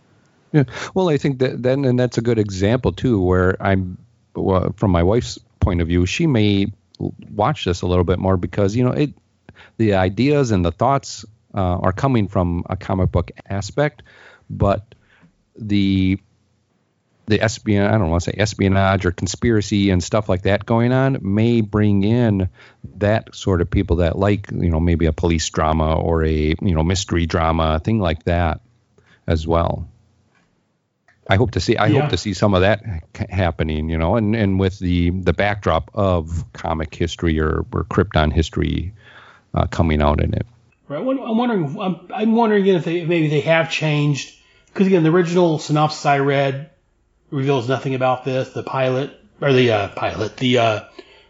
[0.52, 0.64] Yeah.
[0.94, 3.98] Well, I think that then, and that's a good example too, where I'm,
[4.34, 8.36] well, from my wife's point of view, she may watch this a little bit more
[8.36, 9.14] because you know it,
[9.76, 14.02] the ideas and the thoughts uh, are coming from a comic book aspect,
[14.50, 14.94] but
[15.56, 16.18] the
[17.28, 20.92] the espionage, I don't want to say espionage or conspiracy and stuff like that going
[20.92, 22.48] on may bring in
[22.96, 26.74] that sort of people that like, you know, maybe a police drama or a, you
[26.74, 28.60] know, mystery drama, a thing like that
[29.26, 29.88] as well.
[31.30, 31.76] I hope to see.
[31.76, 32.00] I Yeah.
[32.00, 32.82] hope to see some of that
[33.28, 38.32] happening, you know, and, and with the the backdrop of comic history or, or Krypton
[38.32, 38.94] history
[39.52, 40.46] uh, coming out in it.
[40.88, 41.00] Right.
[41.00, 41.78] I'm wondering.
[41.78, 44.34] I'm, I'm wondering if they maybe they have changed
[44.68, 46.70] because again the original synopsis I read
[47.30, 48.50] reveals nothing about this.
[48.50, 50.80] The pilot or the uh, pilot, the uh,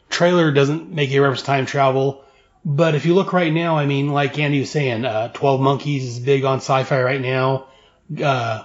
[0.09, 2.25] trailer doesn't make a reference to time travel.
[2.65, 6.05] But if you look right now, I mean, like Andy was saying, uh, Twelve Monkeys
[6.05, 7.67] is big on sci-fi right now.
[8.23, 8.65] Uh,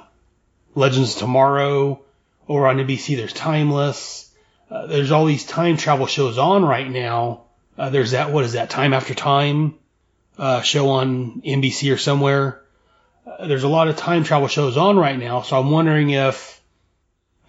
[0.76, 2.02] Legends Tomorrow
[2.48, 3.16] over on NBC.
[3.16, 4.32] There's Timeless.
[4.70, 7.44] Uh, there's all these time travel shows on right now.
[7.78, 8.32] Uh, there's that.
[8.32, 8.70] What is that?
[8.70, 9.76] Time After Time
[10.38, 12.62] uh, show on NBC or somewhere.
[13.46, 16.62] There's a lot of time travel shows on right now, so I'm wondering if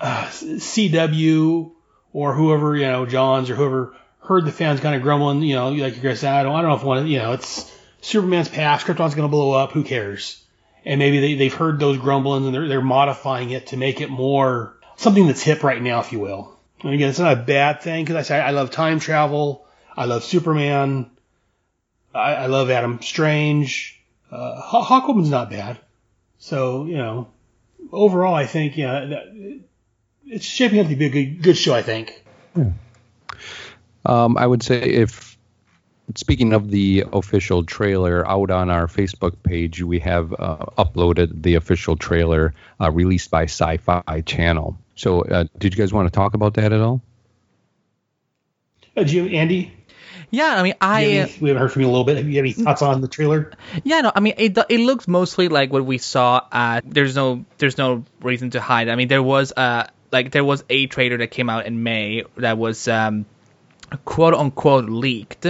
[0.00, 1.72] uh, CW
[2.12, 5.70] or whoever you know, Johns or whoever heard the fans kind of grumbling, you know,
[5.70, 8.48] like you guys said, I don't, I don't know if one, you know, it's Superman's
[8.48, 10.42] past, Krypton's going to blow up, who cares?
[10.84, 14.10] And maybe they, they've heard those grumblings and they're, they're modifying it to make it
[14.10, 16.58] more something that's hip right now, if you will.
[16.82, 20.04] And again, it's not a bad thing because I say I love time travel, I
[20.04, 21.10] love Superman,
[22.14, 24.00] I, I love Adam Strange.
[24.30, 25.78] Uh, Hawkwoman's not bad.
[26.38, 27.28] So, you know,
[27.92, 29.60] overall, I think, yeah, that,
[30.26, 32.24] it's shaping up to be a good, good show, I think.
[34.06, 35.36] Um, I would say if
[36.14, 41.54] speaking of the official trailer out on our Facebook page, we have uh, uploaded the
[41.54, 44.78] official trailer uh, released by Sci-Fi Channel.
[44.96, 47.00] So, uh, did you guys want to talk about that at all?
[48.96, 49.72] Uh, do you, Andy?
[50.30, 52.16] Yeah, I mean, I any- we haven't heard from you a little bit.
[52.16, 53.52] Have you have any thoughts on the trailer?
[53.84, 54.58] Yeah, no, I mean it.
[54.68, 56.82] It looks mostly like what we saw at.
[56.84, 58.88] There's no, there's no reason to hide.
[58.88, 62.22] I mean, there was uh like there was a trailer that came out in May
[62.36, 63.26] that was um
[64.04, 65.46] quote unquote leaked,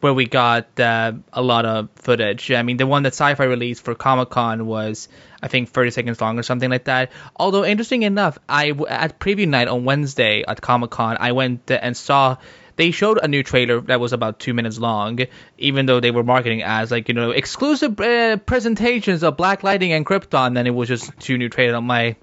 [0.00, 2.50] where we got uh, a lot of footage.
[2.50, 5.08] I mean, the one that Sci-Fi released for Comic Con was
[5.42, 7.12] I think 30 seconds long or something like that.
[7.36, 11.96] Although interesting enough, I at preview night on Wednesday at Comic Con, I went and
[11.96, 12.38] saw
[12.76, 15.20] they showed a new trailer that was about two minutes long,
[15.58, 19.92] even though they were marketing as like you know exclusive uh, presentations of Black Lightning
[19.92, 20.58] and Krypton.
[20.58, 21.74] And it was just two new trailers.
[21.74, 22.18] I'm like,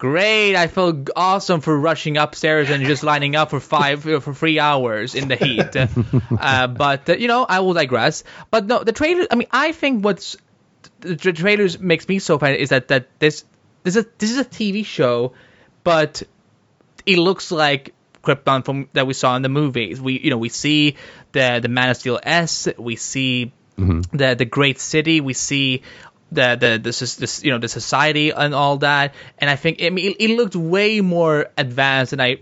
[0.00, 0.56] great!
[0.56, 4.58] I feel awesome for rushing upstairs and just lining up for five uh, for three
[4.58, 5.76] hours in the heat.
[6.40, 8.24] uh, but uh, you know, I will digress.
[8.50, 9.26] But no, the trailer.
[9.30, 10.36] I mean, I think what's
[11.00, 13.44] the, the trailers makes me so fan is that that this
[13.84, 15.34] this is a, this is a TV show,
[15.84, 16.24] but
[17.06, 20.00] it looks like Krypton from that we saw in the movies.
[20.00, 20.96] We you know we see
[21.32, 23.52] the the Man of Steel S, we see
[24.12, 25.82] the the great city, we see
[26.32, 29.14] the the this is this you know the society and all that.
[29.38, 32.40] And I think I mean it, it looked way more advanced than I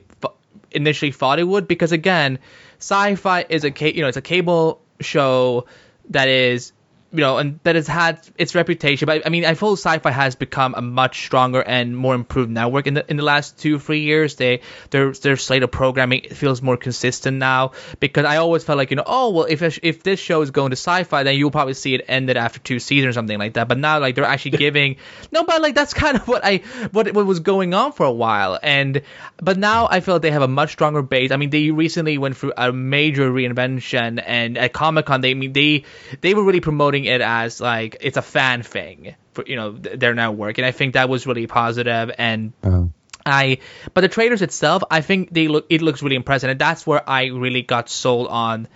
[0.71, 2.39] initially thought it would because again,
[2.79, 5.67] sci-fi is a you know it's a cable show
[6.11, 6.73] that is
[7.11, 9.07] you know, and that has had its reputation.
[9.07, 12.87] But I mean, I feel sci-fi has become a much stronger and more improved network
[12.87, 14.35] in the in the last two three years.
[14.37, 18.91] They their their slate of programming feels more consistent now because I always felt like
[18.91, 21.75] you know, oh well, if if this show is going to sci-fi, then you'll probably
[21.75, 23.69] see it ended after two seasons or something like that.
[23.69, 24.97] But now like they're actually giving
[25.33, 26.59] no, but like that's kind of what I
[26.93, 28.59] what what was going on for a while.
[28.63, 29.01] And
[29.39, 31.31] but now I feel like they have a much stronger base.
[31.31, 35.35] I mean, they recently went through a major reinvention, and at Comic Con, they I
[35.35, 35.85] mean they
[36.21, 39.99] they were really promoting it as like it's a fan thing for you know th-
[39.99, 42.53] their network, and I think that was really positive and.
[42.63, 42.91] Oh.
[43.27, 43.59] I,
[43.93, 47.07] but the trailers itself, I think they look, it looks really impressive, and that's where
[47.07, 48.69] I really got sold on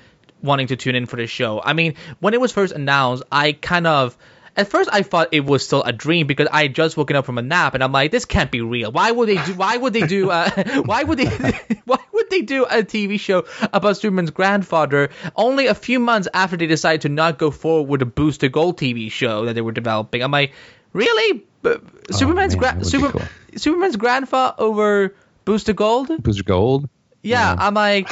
[0.42, 1.62] wanting to tune in for the show.
[1.64, 4.18] I mean, when it was first announced, I kind of,
[4.56, 7.24] at first I thought it was still a dream because I had just woken up
[7.24, 8.92] from a nap and I'm like, this can't be real.
[8.92, 9.54] Why would they do?
[9.54, 10.30] Why would they do?
[10.30, 10.50] Uh,
[10.84, 11.26] why would they?
[11.84, 16.56] why would they do a TV show about Superman's grandfather only a few months after
[16.56, 19.72] they decided to not go forward with a Booster Gold TV show that they were
[19.72, 20.22] developing?
[20.22, 20.52] I'm like,
[20.92, 21.44] really?
[21.62, 21.74] B-
[22.10, 23.22] Superman's Oh, man, gra- that would be Super- cool.
[23.56, 26.22] Superman's grandfather over Booster Gold?
[26.22, 26.88] Booster Gold.
[27.22, 27.56] Yeah, Yeah.
[27.66, 28.08] I'm like,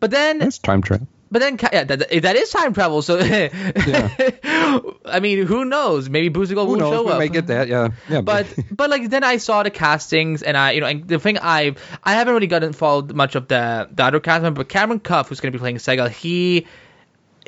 [0.00, 1.06] but then it's time travel.
[1.30, 3.02] But then, yeah, that, that is time travel.
[3.02, 6.08] So, I mean, who knows?
[6.08, 6.92] Maybe Booster Gold Who will knows?
[6.94, 7.18] show We up.
[7.18, 7.68] may get that.
[7.68, 7.88] Yeah.
[8.08, 8.20] Yeah.
[8.20, 11.38] But but like then I saw the castings and I you know and the thing
[11.40, 15.00] I I haven't really gotten followed much of the the other cast member, but Cameron
[15.00, 16.66] Cuffe who's going to be playing Seg-El he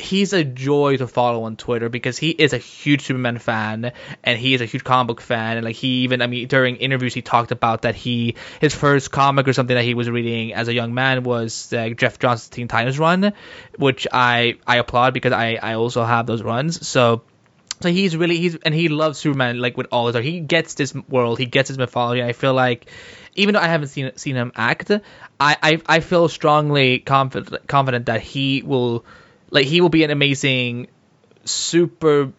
[0.00, 4.38] he's a joy to follow on Twitter because he is a huge Superman fan and
[4.38, 7.14] he is a huge comic book fan and like he even I mean during interviews
[7.14, 10.68] he talked about that he his first comic or something that he was reading as
[10.68, 13.32] a young man was uh, Geoff Johns's Teen Titans run,
[13.76, 17.22] which I I applaud because I I also have those runs so.
[17.80, 20.24] So he's really he's and he loves Superman like with all his heart.
[20.24, 22.24] He gets this world, he gets his mythology.
[22.24, 22.90] I feel like
[23.36, 25.00] even though I haven't seen seen him act, I
[25.38, 29.04] I, I feel strongly confident confident that he will
[29.50, 30.88] like he will be an amazing
[31.44, 32.32] super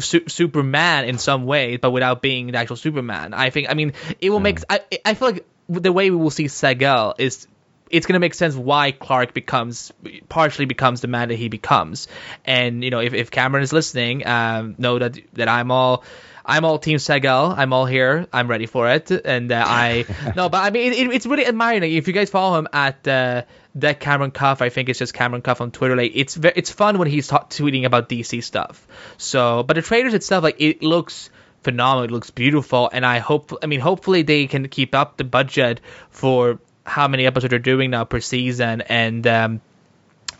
[0.00, 3.34] su- Superman in some way, but without being the actual Superman.
[3.34, 6.30] I think I mean it will make I I feel like the way we will
[6.30, 7.46] see Seg-El is
[7.90, 9.92] it's gonna make sense why Clark becomes
[10.28, 12.08] partially becomes the man that he becomes.
[12.44, 16.04] And you know, if, if Cameron is listening, um, know that that I'm all
[16.48, 17.58] I'm all Team Seg-El.
[17.58, 18.28] I'm all here.
[18.32, 19.10] I'm ready for it.
[19.10, 20.06] And uh, I
[20.36, 21.82] no, but I mean, it, it, it's really admiring.
[21.92, 23.42] If you guys follow him at uh,
[23.74, 25.96] that Cameron Cuffe, I think it's just Cameron Cuffe on Twitter.
[25.96, 28.86] Like it's ve- it's fun when he's ta- tweeting about DC stuff.
[29.18, 31.30] So, but the trailers itself, like it looks
[31.64, 32.04] phenomenal.
[32.04, 33.52] It looks beautiful, and I hope.
[33.60, 35.80] I mean, hopefully they can keep up the budget
[36.10, 39.60] for how many episodes they're doing now per season, and um,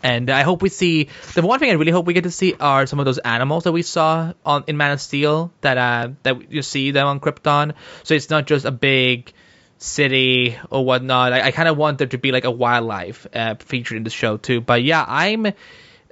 [0.03, 2.53] and I hope we see the one thing I really hope we get to see
[2.59, 6.09] are some of those animals that we saw on in Man of Steel that uh
[6.23, 7.73] that you see them on Krypton.
[8.03, 9.33] So it's not just a big
[9.79, 11.33] city or whatnot.
[11.33, 14.09] I, I kind of want there to be like a wildlife uh, featured in the
[14.09, 14.61] show too.
[14.61, 15.47] But yeah, I'm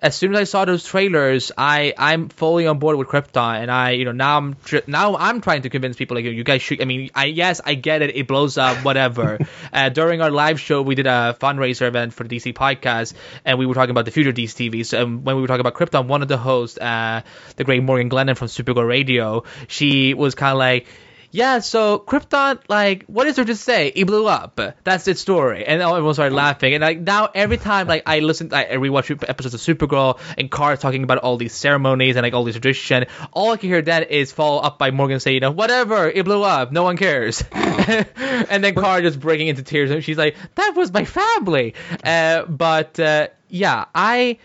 [0.02, 3.72] as soon as I saw those trailers, I I'm fully on board with Krypton, and
[3.72, 6.62] I you know now I'm tr- now I'm trying to convince people like you guys
[6.62, 6.82] should.
[6.82, 9.40] I mean, I yes I get it, it blows up, whatever.
[9.74, 13.14] uh, during our live show, we did a fundraiser event for the DC podcast,
[13.46, 14.86] and we were talking about the future of DC TV.
[14.86, 17.22] So um, when we were talking about Krypton, one of the hosts, uh,
[17.56, 20.88] the great Morgan Glennon from Supergirl Radio, she was kind of like
[21.36, 23.90] yeah, so Krypton, like, what is there to say?
[23.94, 24.58] It blew up.
[24.86, 25.66] That's its story.
[25.66, 26.74] And everyone started laughing.
[26.74, 30.78] And like now, every time like I listen, I rewatch episodes of Supergirl and Kara
[30.78, 34.04] talking about all these ceremonies and like all these tradition, all I can hear then
[34.04, 37.44] is follow up by Morgan saying, you know, whatever, it blew up, no one cares.
[37.52, 41.74] and then Kara just breaking into tears, and she's like, that was my family.
[42.02, 44.40] Uh, but uh, yeah, I.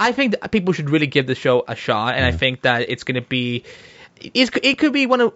[0.00, 2.88] I think that people should really give the show a shot, and I think that
[2.88, 3.64] it's going to be
[4.20, 5.34] it's, it could be one of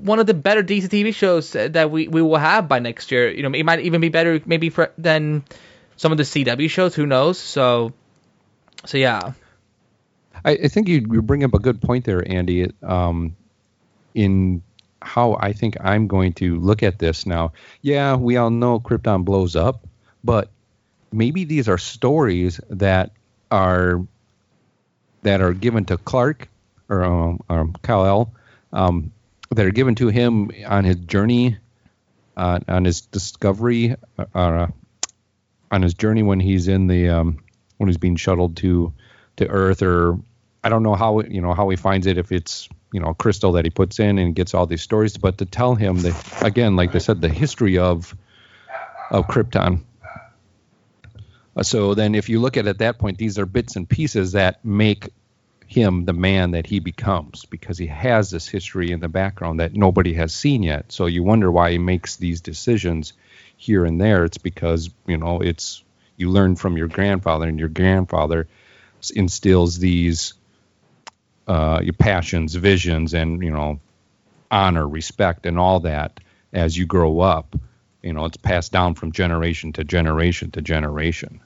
[0.00, 3.30] one of the better DC TV shows that we, we will have by next year.
[3.30, 5.44] You know, it might even be better maybe for, than
[5.96, 6.94] some of the CW shows.
[6.94, 7.38] Who knows?
[7.38, 7.92] So,
[8.84, 9.32] so yeah.
[10.44, 12.70] I, I think you, you bring up a good point there, Andy.
[12.82, 13.36] Um,
[14.14, 14.62] in
[15.00, 17.52] how I think I'm going to look at this now.
[17.82, 19.86] Yeah, we all know Krypton blows up,
[20.22, 20.50] but
[21.12, 23.12] maybe these are stories that
[23.50, 24.02] are
[25.22, 26.48] that are given to Clark
[26.88, 28.32] or um, um, Kal-El,
[28.72, 29.12] um,
[29.50, 31.58] that are given to him on his journey,
[32.36, 34.66] uh, on his discovery, uh, uh,
[35.70, 37.38] on his journey when he's in the um,
[37.78, 38.92] when he's being shuttled to
[39.36, 40.18] to Earth, or
[40.62, 43.52] I don't know how you know how he finds it if it's you know crystal
[43.52, 46.76] that he puts in and gets all these stories, but to tell him that again,
[46.76, 48.14] like they said, the history of
[49.10, 49.80] of Krypton.
[51.56, 53.88] Uh, So then, if you look at it at that point, these are bits and
[53.88, 55.10] pieces that make
[55.66, 59.74] him the man that he becomes because he has this history in the background that
[59.74, 60.92] nobody has seen yet.
[60.92, 63.12] So you wonder why he makes these decisions
[63.56, 64.24] here and there.
[64.24, 65.82] It's because you know it's
[66.16, 68.46] you learn from your grandfather, and your grandfather
[69.14, 70.34] instills these
[71.46, 73.80] uh, your passions, visions, and you know
[74.50, 76.20] honor, respect, and all that
[76.52, 77.56] as you grow up.
[78.02, 81.40] You know, it's passed down from generation to generation to generation.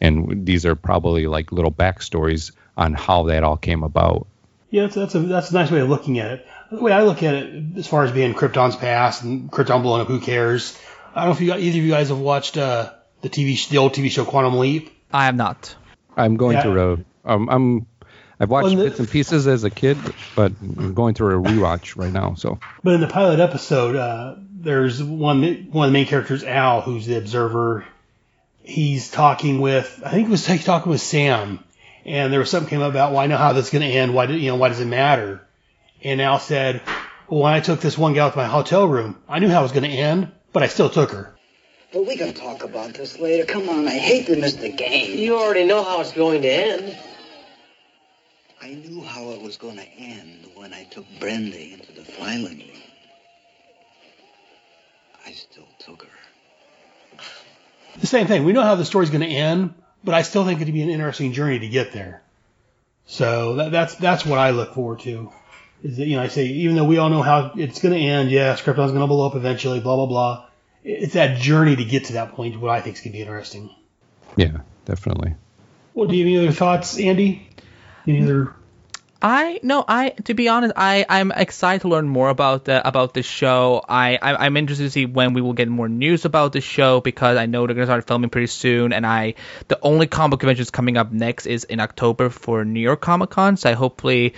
[0.00, 4.26] And these are probably like little backstories on how that all came about.
[4.70, 6.46] Yeah, that's, that's a that's a nice way of looking at it.
[6.70, 10.00] The way I look at it, as far as being Krypton's past and Krypton blowing
[10.02, 10.76] up, who cares?
[11.14, 13.68] I don't know if you either of you guys have watched uh, the TV sh-
[13.68, 14.90] the old TV show Quantum Leap.
[15.12, 15.74] I have not.
[16.16, 16.62] I'm going Yeah.
[16.62, 17.86] through a, um, I'm,
[18.40, 19.96] I've watched Well, the- bits and pieces as a kid,
[20.34, 22.34] but I'm going through a rewatch right now.
[22.34, 26.80] So But in the pilot episode, uh, there's one one of the main characters, Al,
[26.80, 27.84] who's the observer.
[28.62, 31.62] He's talking with, I think it was he's talking with Sam,
[32.04, 33.88] and there was something came up about, well, I know how this is going to
[33.88, 34.14] end.
[34.14, 34.56] Why do you know?
[34.56, 35.44] Why does it matter?
[36.04, 36.82] and Al said,
[37.28, 39.62] well, when I took this one gal to my hotel room, I knew how it
[39.62, 41.34] was going to end, but I still took her.
[41.92, 43.46] But we can talk about this later.
[43.46, 45.18] Come on, I hate to miss the game.
[45.18, 46.98] You already know how it's going to end.
[48.60, 52.58] I knew how it was going to end when I took Brenda into the filing
[52.58, 52.82] room.
[55.26, 57.18] I still took her.
[58.00, 58.44] The same thing.
[58.44, 59.74] We know how the story's going to end,
[60.04, 62.22] but I still think it'd be an interesting journey to get there.
[63.06, 65.30] So that, that's that's what I look forward to.
[65.82, 68.00] Is that you know I say even though we all know how it's going to
[68.00, 70.46] end, yeah, Krypton's going to blow up eventually, blah blah blah.
[70.82, 73.22] It's that journey to get to that point what I think is going to be
[73.22, 73.70] interesting.
[74.36, 75.34] Yeah, definitely.
[75.94, 77.48] Well, do you have any other thoughts, Andy?
[78.06, 78.54] Any other
[79.24, 83.14] I no, I to be honest, I I'm excited to learn more about the about
[83.14, 83.82] the show.
[83.88, 87.00] I, I am interested to see when we will get more news about the show
[87.00, 88.92] because I know they're gonna start filming pretty soon.
[88.92, 89.36] And I
[89.68, 93.56] the only comic convention coming up next is in October for New York Comic Con.
[93.56, 94.34] So I hopefully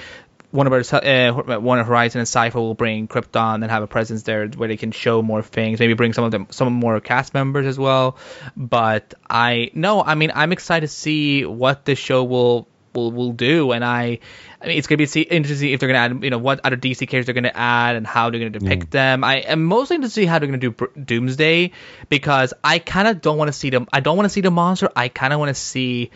[0.53, 4.23] one of our uh, Warner Horizon and Syfy will bring Krypton and have a presence
[4.23, 5.81] there where they can show more things.
[5.81, 8.19] Maybe bring some of them, some more cast members as well.
[8.57, 13.33] But I no, I mean I'm excited to see what the show will will will
[13.33, 14.19] do, and I
[14.61, 17.07] I mean, it's gonna be interesting if they're gonna add, you know, what other DC
[17.09, 19.23] characters they're gonna add and how they're gonna depict them.
[19.23, 21.73] I am mostly interested to see how they're gonna do Doomsday
[22.09, 23.87] because I kind of don't want to see them.
[23.93, 24.91] I don't want to see the monster.
[24.97, 26.11] I kind of want to see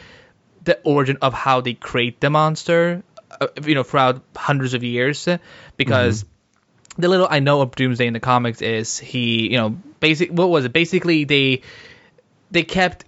[0.64, 3.02] the origin of how they create the monster,
[3.40, 5.28] uh, you know, throughout hundreds of years.
[5.76, 7.02] Because mm-hmm.
[7.02, 9.70] the little I know of Doomsday in the comics is he, you know,
[10.00, 10.30] basic.
[10.30, 10.72] What was it?
[10.72, 11.62] Basically, they
[12.50, 13.04] they kept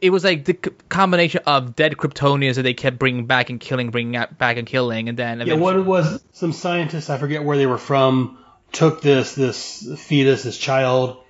[0.00, 0.54] it was like the
[0.88, 5.08] combination of dead Kryptonians that they kept bringing back and killing, bringing back and killing,
[5.08, 8.38] and then yeah, what it was some scientists I forget where they were from
[8.72, 11.22] took this this fetus, this child,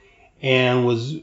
[0.42, 1.16] and was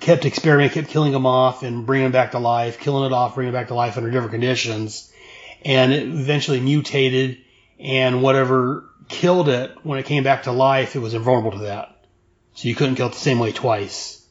[0.00, 3.34] kept experimenting, kept killing them off and bringing them back to life, killing it off,
[3.34, 5.12] bringing it back to life under different conditions,
[5.64, 7.38] and it eventually mutated,
[7.78, 12.04] and whatever killed it when it came back to life, it was invulnerable to that,
[12.54, 14.25] so you couldn't kill it the same way twice.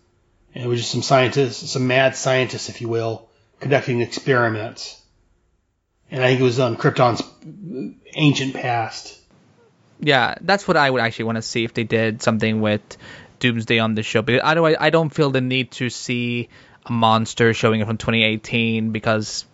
[0.55, 3.29] And it was just some scientists, some mad scientists, if you will,
[3.59, 5.01] conducting experiments.
[6.09, 7.21] And I think it was on Krypton's
[8.15, 9.19] ancient past.
[9.99, 12.81] Yeah, that's what I would actually want to see if they did something with
[13.39, 14.21] Doomsday on the show.
[14.21, 16.47] Because otherwise, I don't feel the need to see
[16.85, 19.45] a monster showing up from 2018 because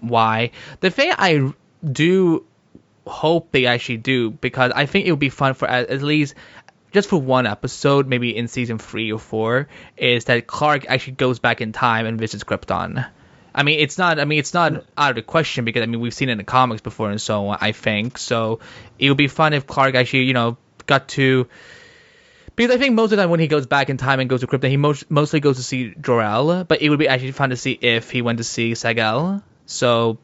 [0.00, 0.50] why?
[0.80, 1.52] The thing I
[1.90, 2.44] do
[3.06, 6.34] hope they actually do because I think it would be fun for at least
[6.92, 11.38] just for one episode, maybe in season three or four, is that Clark actually goes
[11.38, 13.06] back in time and visits Krypton.
[13.54, 14.18] I mean, it's not.
[14.18, 16.38] I mean, it's not out of the question because I mean we've seen it in
[16.38, 17.58] the comics before and so on.
[17.60, 18.60] I think so.
[18.98, 21.48] It would be fun if Clark actually, you know, got to.
[22.54, 24.40] Because I think most of the time when he goes back in time and goes
[24.40, 26.64] to Krypton, he most, mostly goes to see Jor-El.
[26.64, 29.42] But it would be actually fun to see if he went to see Seg-El.
[29.64, 30.18] So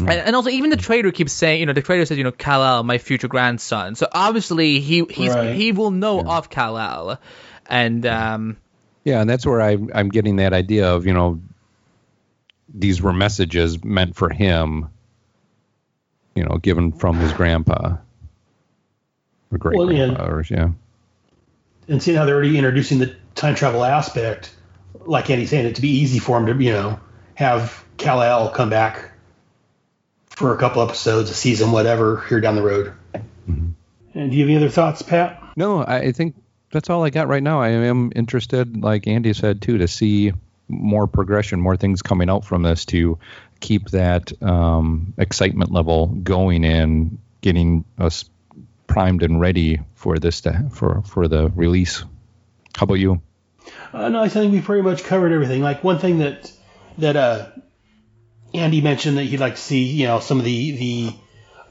[0.00, 2.32] and, and, also, even the trader keeps saying, you know, the trader says, you know,
[2.32, 3.94] Kal-El, my future grandson.
[3.94, 5.54] So obviously, he he's right.
[5.54, 6.36] he will know yeah.
[6.36, 7.20] of Kal-El,
[7.66, 8.56] and um,
[9.04, 11.40] yeah, and that's where I I'm getting that idea of, you know,
[12.72, 14.90] these were messages meant for him,
[16.34, 17.96] you know, given from his grandpa
[19.50, 20.70] or great well, grandpa, or yeah.
[21.88, 24.54] And seeing how they're already introducing the time travel aspect,
[25.06, 27.00] like Andy's saying, it to be easy for him to, you know,
[27.34, 29.12] have Kal-El come back
[30.38, 32.92] for a couple episodes, a season, whatever, here down the road.
[33.12, 33.70] Mm-hmm.
[34.14, 35.42] And do you have any other thoughts, Pat?
[35.56, 36.36] No, I think
[36.70, 37.60] that's all I got right now.
[37.60, 40.32] I am interested, like Andy said too, to see
[40.68, 43.18] more progression, more things coming out from this to
[43.58, 48.24] keep that um, excitement level going and getting us
[48.86, 52.04] primed and ready for this to, for for the release.
[52.76, 53.20] How about you?
[53.92, 55.62] Uh, no, I think we pretty much covered everything.
[55.62, 56.52] Like one thing that
[56.98, 57.46] that uh,
[58.54, 61.16] Andy mentioned that he'd like to see, you know, some of the the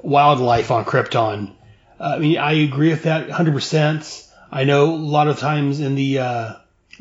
[0.02, 1.54] wildlife on Krypton.
[2.00, 4.30] Uh, I mean, I agree with that 100%.
[4.52, 6.54] I know a lot of times in the uh,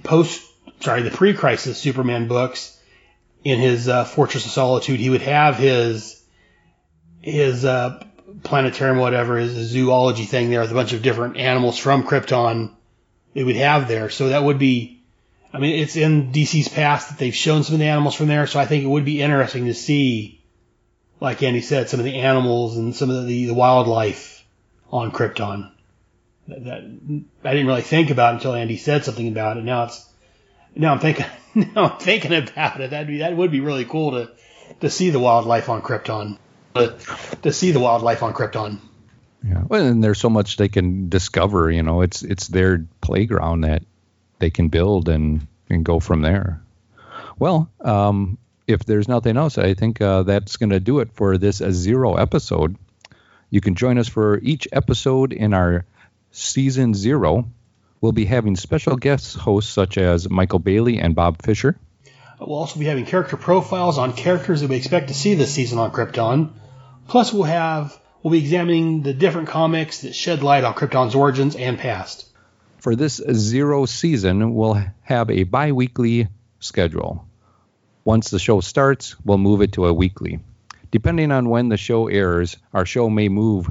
[0.02, 0.42] post,
[0.80, 2.76] sorry, the pre-crisis Superman books,
[3.46, 6.20] in his uh, Fortress of Solitude, he would have his
[7.22, 8.04] his uh,
[8.42, 12.72] planetarium, whatever, his zoology thing there with a bunch of different animals from Krypton.
[13.34, 14.95] They would have there, so that would be
[15.56, 18.46] I mean, it's in DC's past that they've shown some of the animals from there,
[18.46, 20.44] so I think it would be interesting to see,
[21.18, 24.44] like Andy said, some of the animals and some of the, the wildlife
[24.92, 25.70] on Krypton.
[26.48, 29.64] That, that, I didn't really think about until Andy said something about it.
[29.64, 30.06] Now it's
[30.74, 32.90] now I'm thinking now I'm thinking about it.
[32.90, 34.30] That'd be that would be really cool to
[34.80, 36.36] to see the wildlife on Krypton.
[36.74, 36.98] To,
[37.40, 38.78] to see the wildlife on Krypton.
[39.42, 41.70] Yeah, well, and there's so much they can discover.
[41.70, 43.84] You know, it's it's their playground that
[44.38, 46.62] they can build and and go from there.
[47.38, 51.38] Well, um, if there's nothing else, I think uh, that's going to do it for
[51.38, 52.76] this uh, zero episode.
[53.50, 55.84] You can join us for each episode in our
[56.32, 57.48] season zero.
[58.00, 61.76] We'll be having special guest hosts such as Michael Bailey and Bob Fisher.
[62.38, 65.78] We'll also be having character profiles on characters that we expect to see this season
[65.78, 66.50] on Krypton.
[67.08, 71.56] Plus, we'll have we'll be examining the different comics that shed light on Krypton's origins
[71.56, 72.26] and past.
[72.86, 76.28] For this zero season, we'll have a bi weekly
[76.60, 77.26] schedule.
[78.04, 80.38] Once the show starts, we'll move it to a weekly.
[80.92, 83.68] Depending on when the show airs, our show may move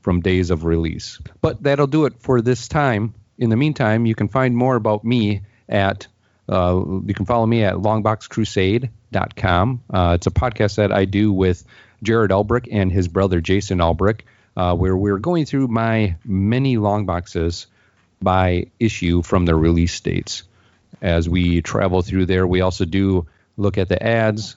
[0.00, 1.20] from days of release.
[1.40, 3.14] But that'll do it for this time.
[3.38, 6.08] In the meantime, you can find more about me at
[6.48, 9.82] uh, you can follow me at longboxcrusade.com.
[9.94, 11.62] Uh, it's a podcast that I do with
[12.02, 14.22] Jared Albrick and his brother Jason Albrick,
[14.56, 17.68] uh, where we're going through my many long boxes
[18.20, 20.44] by issue from the release dates.
[21.00, 24.56] As we travel through there, we also do look at the ads,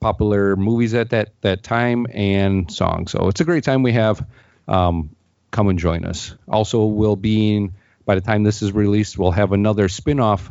[0.00, 3.12] popular movies at that, that time, and songs.
[3.12, 4.26] So it's a great time we have.
[4.68, 5.10] Um,
[5.50, 6.34] come and join us.
[6.48, 7.70] Also, we'll be,
[8.04, 10.50] by the time this is released, we'll have another spin off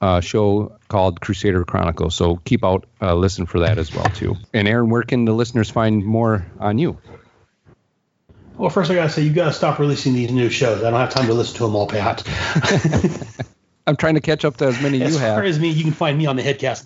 [0.00, 2.14] uh, show called Crusader Chronicles.
[2.14, 4.36] So keep out, uh, listen for that as well too.
[4.52, 6.98] And Aaron, where can the listeners find more on you?
[8.58, 10.82] Well, first I gotta say you gotta stop releasing these new shows.
[10.82, 12.24] I don't have time to listen to them all, Pat.
[13.86, 15.30] I'm trying to catch up to as many as you have.
[15.30, 16.84] As far as me, you can find me on the Headcast.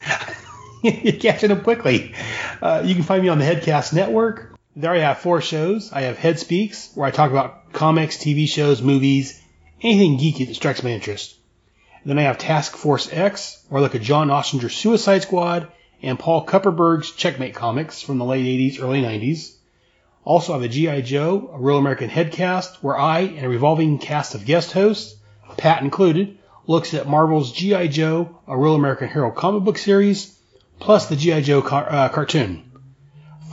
[0.82, 2.14] You're catching up quickly.
[2.60, 4.54] Uh, you can find me on the Headcast Network.
[4.76, 5.92] There I have four shows.
[5.92, 9.40] I have Head Speaks, where I talk about comics, TV shows, movies,
[9.80, 11.36] anything geeky that strikes my interest.
[12.04, 15.68] Then I have Task Force X, where I look at John Ostrander's Suicide Squad
[16.02, 19.54] and Paul Kupperberg's Checkmate comics from the late 80s, early 90s.
[20.24, 21.00] Also, I have a G.I.
[21.00, 25.16] Joe, a Real American Headcast, where I and a revolving cast of guest hosts,
[25.56, 27.88] Pat included, looks at Marvel's G.I.
[27.88, 30.38] Joe, a Real American Hero comic book series,
[30.78, 31.40] plus the G.I.
[31.40, 32.70] Joe car- uh, cartoon.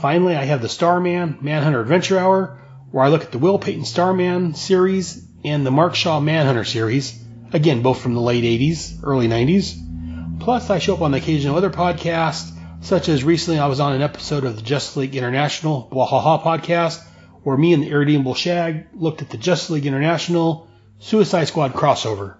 [0.00, 2.62] Finally, I have the Starman Manhunter Adventure Hour,
[2.92, 7.20] where I look at the Will Payton Starman series and the Mark Shaw Manhunter series,
[7.52, 10.38] again, both from the late 80s, early 90s.
[10.40, 12.50] Plus, I show up on the occasional other podcast,
[12.80, 17.02] such as recently I was on an episode of the Justice League International Wahaha podcast,
[17.42, 20.68] where me and the Irredeemable Shag looked at the Justice League International
[20.98, 22.36] Suicide Squad crossover.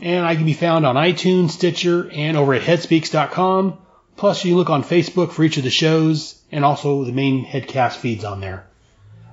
[0.00, 3.78] And I can be found on iTunes, Stitcher, and over at headspeaks.com.
[4.16, 7.96] Plus, you look on Facebook for each of the shows and also the main headcast
[7.96, 8.66] feeds on there.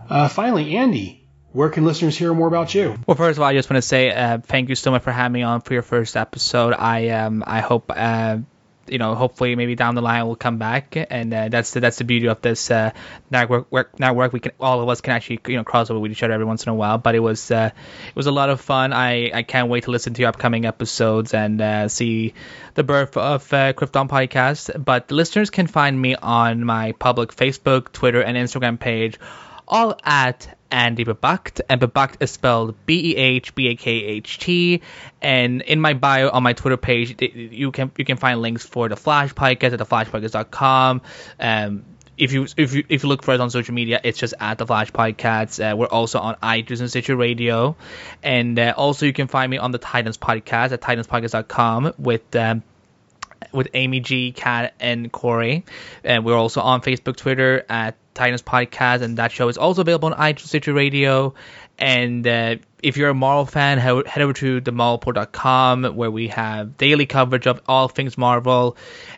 [0.09, 2.97] Uh, finally, Andy, where can listeners hear more about you?
[3.07, 5.11] Well, first of all, I just want to say uh, thank you so much for
[5.11, 6.73] having me on for your first episode.
[6.73, 8.39] I um I hope uh,
[8.87, 11.97] you know hopefully maybe down the line we'll come back, and uh, that's the that's
[11.97, 12.91] the beauty of this uh,
[13.29, 13.71] network.
[13.71, 16.23] Work, network we can all of us can actually you know cross over with each
[16.23, 16.97] other every once in a while.
[16.97, 17.71] But it was uh,
[18.07, 18.93] it was a lot of fun.
[18.93, 22.33] I I can't wait to listen to your upcoming episodes and uh, see
[22.73, 24.83] the birth of uh, Krypton podcast.
[24.83, 29.19] But listeners can find me on my public Facebook, Twitter, and Instagram page,
[29.67, 34.39] all at Andy Behbakht, and Behbakht is spelled B E H B A K H
[34.39, 34.81] T.
[35.21, 38.89] And in my bio on my Twitter page, you can you can find links for
[38.89, 41.01] the Flash podcast at theflashpodcast.com.
[41.39, 41.85] Um,
[42.17, 44.57] if you if you if you look for us on social media, it's just at
[44.57, 45.59] the Flash Podcast.
[45.59, 47.75] Uh, we're also on iTunes and Stitcher Radio,
[48.23, 52.35] and uh, also you can find me on the Titans Podcast at titanspodcast.com with.
[52.35, 52.63] Um,
[53.51, 55.63] with Amy G, Kat, and Corey.
[56.03, 60.11] And we're also on Facebook, Twitter at Titans Podcast, and that show is also available
[60.11, 61.35] on iTunes, Stitcher Radio.
[61.77, 67.05] And uh, if you're a Marvel fan, head over to themarvelport.com where we have daily
[67.05, 68.77] coverage of all things Marvel.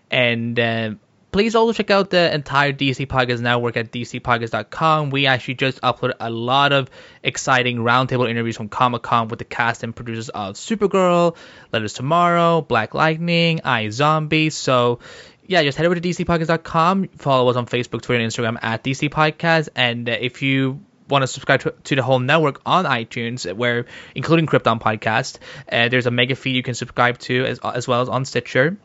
[0.09, 0.91] And uh,
[1.31, 5.11] please also check out the entire DC Podcast network at dcpodcast.com.
[5.11, 6.89] We actually just uploaded a lot of
[7.21, 11.35] exciting roundtable interviews from Comic Con with the cast and producers of Supergirl,
[11.71, 13.89] Letters Tomorrow, Black Lightning, I.
[13.89, 14.99] So
[15.47, 17.07] yeah, just head over to dcpodcast.com.
[17.17, 19.69] Follow us on Facebook, Twitter, and Instagram at DC Podcast.
[19.75, 23.85] And uh, if you want to subscribe to, to, the whole network on iTunes, where
[24.13, 25.39] including Krypton Podcast,
[25.71, 28.77] uh, there's a mega feed you can subscribe to as, as well as on Stitcher.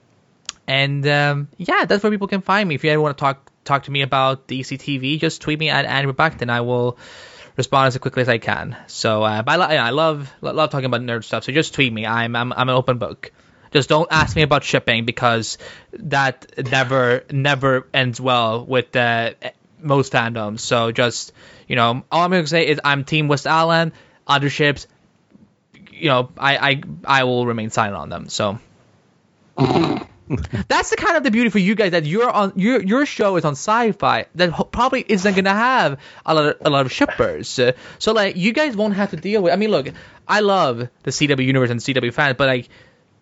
[0.66, 2.76] And um, yeah, that's where people can find me.
[2.76, 5.68] If you ever want to talk talk to me about DC TV, just tweet me
[5.68, 6.96] at Andrew Back, and I will
[7.56, 8.76] respond as quickly as I can.
[8.86, 11.44] So, uh, but I, I love love talking about nerd stuff.
[11.44, 12.06] So just tweet me.
[12.06, 13.32] I'm I'm, I'm an open book.
[13.72, 15.58] Just don't ask me about shipping because
[15.94, 19.32] that never never ends well with uh,
[19.80, 20.60] most fandoms.
[20.60, 21.32] So just
[21.66, 23.92] you know, all I'm gonna say is I'm Team West Allen.
[24.26, 24.86] Other ships,
[25.90, 28.28] you know, I I I will remain silent on them.
[28.28, 28.58] So.
[30.68, 33.36] That's the kind of the beauty for you guys that you're on your your show
[33.36, 37.60] is on Syfy that probably isn't gonna have a lot of, a lot of shippers.
[37.98, 39.52] So like you guys won't have to deal with.
[39.52, 39.88] I mean, look,
[40.26, 42.68] I love the CW universe and CW fans, but like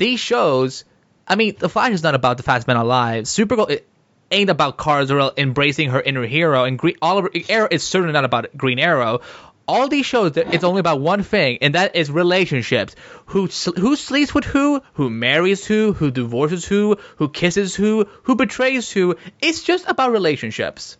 [0.00, 0.84] these shows,
[1.28, 3.24] I mean, The Flash is not about the fast man alive.
[3.24, 3.86] Supergirl, it,
[4.30, 8.56] ain't about Kara embracing her inner hero, and Green, of Arrow is certainly not about
[8.56, 9.20] Green Arrow.
[9.68, 12.96] All these shows, it's only about one thing, and that is relationships.
[13.26, 18.34] Who who sleeps with who, who marries who, who divorces who, who kisses who, who
[18.34, 19.16] betrays who.
[19.40, 20.96] It's just about relationships,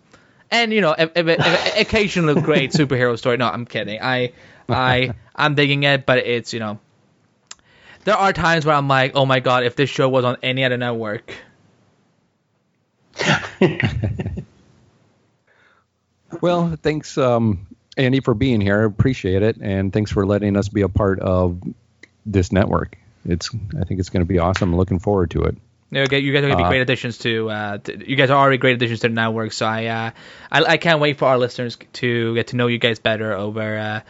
[0.53, 3.39] and you know, if, if, if, occasionally great superhero story.
[3.39, 3.99] No, I'm kidding.
[4.01, 4.33] I
[4.69, 6.79] I I'm digging it, but it's you know,
[8.05, 10.65] there are times where I'm like, oh my god, if this show was on any
[10.65, 11.35] other network.
[16.41, 18.83] well, thanks, um, Andy, for being here.
[18.83, 21.61] I appreciate it, and thanks for letting us be a part of
[22.25, 22.97] this network.
[23.25, 24.75] It's I think it's going to be awesome.
[24.75, 25.57] Looking forward to it.
[25.91, 28.31] You, you guys are going to be uh, great additions to, uh, to, You guys
[28.31, 29.53] are already great additions to the network.
[29.53, 30.11] So I, uh,
[30.51, 33.77] I, I can't wait for our listeners to get to know you guys better over
[33.77, 34.01] uh,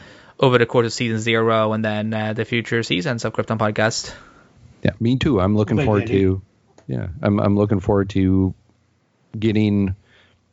[0.41, 4.13] over the course of season zero and then uh, the future seasons of Krypton Podcast.
[4.83, 5.41] Yeah, me too.
[5.41, 6.43] I'm looking forward to.
[6.87, 8.55] Yeah, I'm I'm looking forward to
[9.39, 9.95] getting,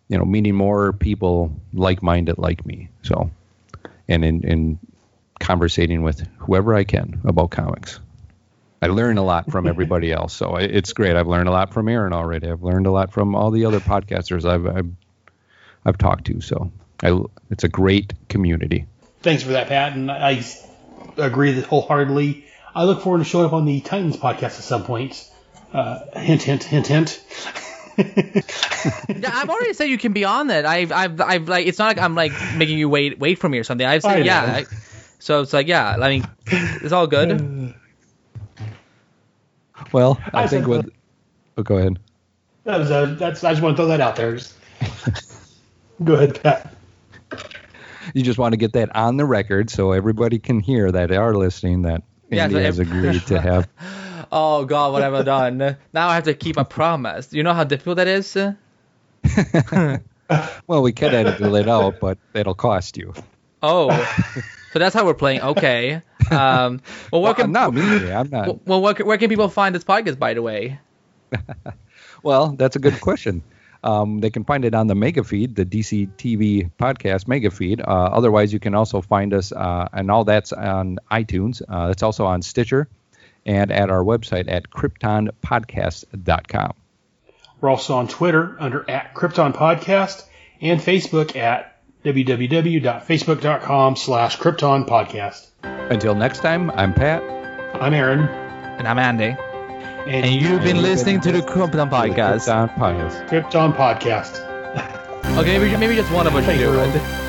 [0.10, 2.90] you know, meeting more people like-minded like me.
[3.02, 3.32] So,
[4.08, 4.80] and in in
[5.40, 8.00] conversating with whoever I can about comics.
[8.82, 11.16] I learn a lot from everybody else, so it's great.
[11.16, 12.50] I've learned a lot from Aaron already.
[12.50, 14.92] I've learned a lot from all the other podcasters I've I've,
[15.86, 16.42] I've talked to.
[16.42, 16.72] So
[17.02, 17.20] I,
[17.50, 18.86] it's a great community.
[19.22, 20.43] Thanks for that, Pat, and I
[21.18, 22.45] agree wholeheartedly.
[22.76, 25.30] I look forward to showing up on the Titans podcast at some point.
[25.74, 27.24] Uh, hint, hint, hint, hint.
[27.97, 30.65] I've already said you can be on that.
[30.65, 33.57] I've, I've, I've like, it's not like I'm like making you wait, wait for me
[33.57, 33.86] or something.
[33.86, 34.43] I've said, yeah.
[34.43, 34.65] I,
[35.20, 35.95] so it's like, yeah.
[35.99, 37.74] I mean, it's all good.
[39.91, 40.89] Well, I, I think with.
[41.57, 41.99] Oh, go ahead.
[42.63, 43.43] That was a, that's.
[43.43, 44.38] I just want to throw that out there.
[46.03, 46.76] go ahead, Pat.
[48.14, 51.36] You just want to get that on the record so everybody can hear that are
[51.36, 53.68] listening that Andy yeah, has agreed to have.
[54.32, 55.58] oh God, what have I done?
[55.93, 57.34] Now I have to keep a promise.
[57.34, 58.36] You know how difficult that is.
[60.68, 63.14] well, we can edit it out, but it'll cost you.
[63.62, 63.89] Oh,
[64.74, 65.41] so that's how we're playing.
[65.41, 66.01] Okay.
[66.30, 66.82] Um,
[67.12, 68.12] well, where can, not me.
[68.12, 68.66] I'm not.
[68.68, 70.80] Well, where, where can people find this podcast, by the way?
[72.24, 73.43] well, that's a good question.
[73.84, 77.82] Um, they can find it on the mega feed, the DC TV podcast mega feed.
[77.82, 81.62] Uh, otherwise, you can also find us, uh, and all that's on iTunes.
[81.68, 82.88] Uh, it's also on Stitcher
[83.46, 86.74] and at our website at kryptonpodcast.com.
[87.62, 90.26] We're also on Twitter under at Krypton Podcast
[90.62, 95.48] and Facebook at www.facebook.com slash Krypton Podcast.
[95.64, 97.24] Until next time, I'm Pat.
[97.82, 98.20] I'm Aaron.
[98.20, 99.36] And I'm Andy.
[100.08, 102.47] And, and you've been listening to the Krypton Podcast.
[102.47, 103.28] Krypton Podcast.
[103.28, 105.38] Krypton Podcast.
[105.38, 107.27] okay, maybe, maybe just one of us should do it.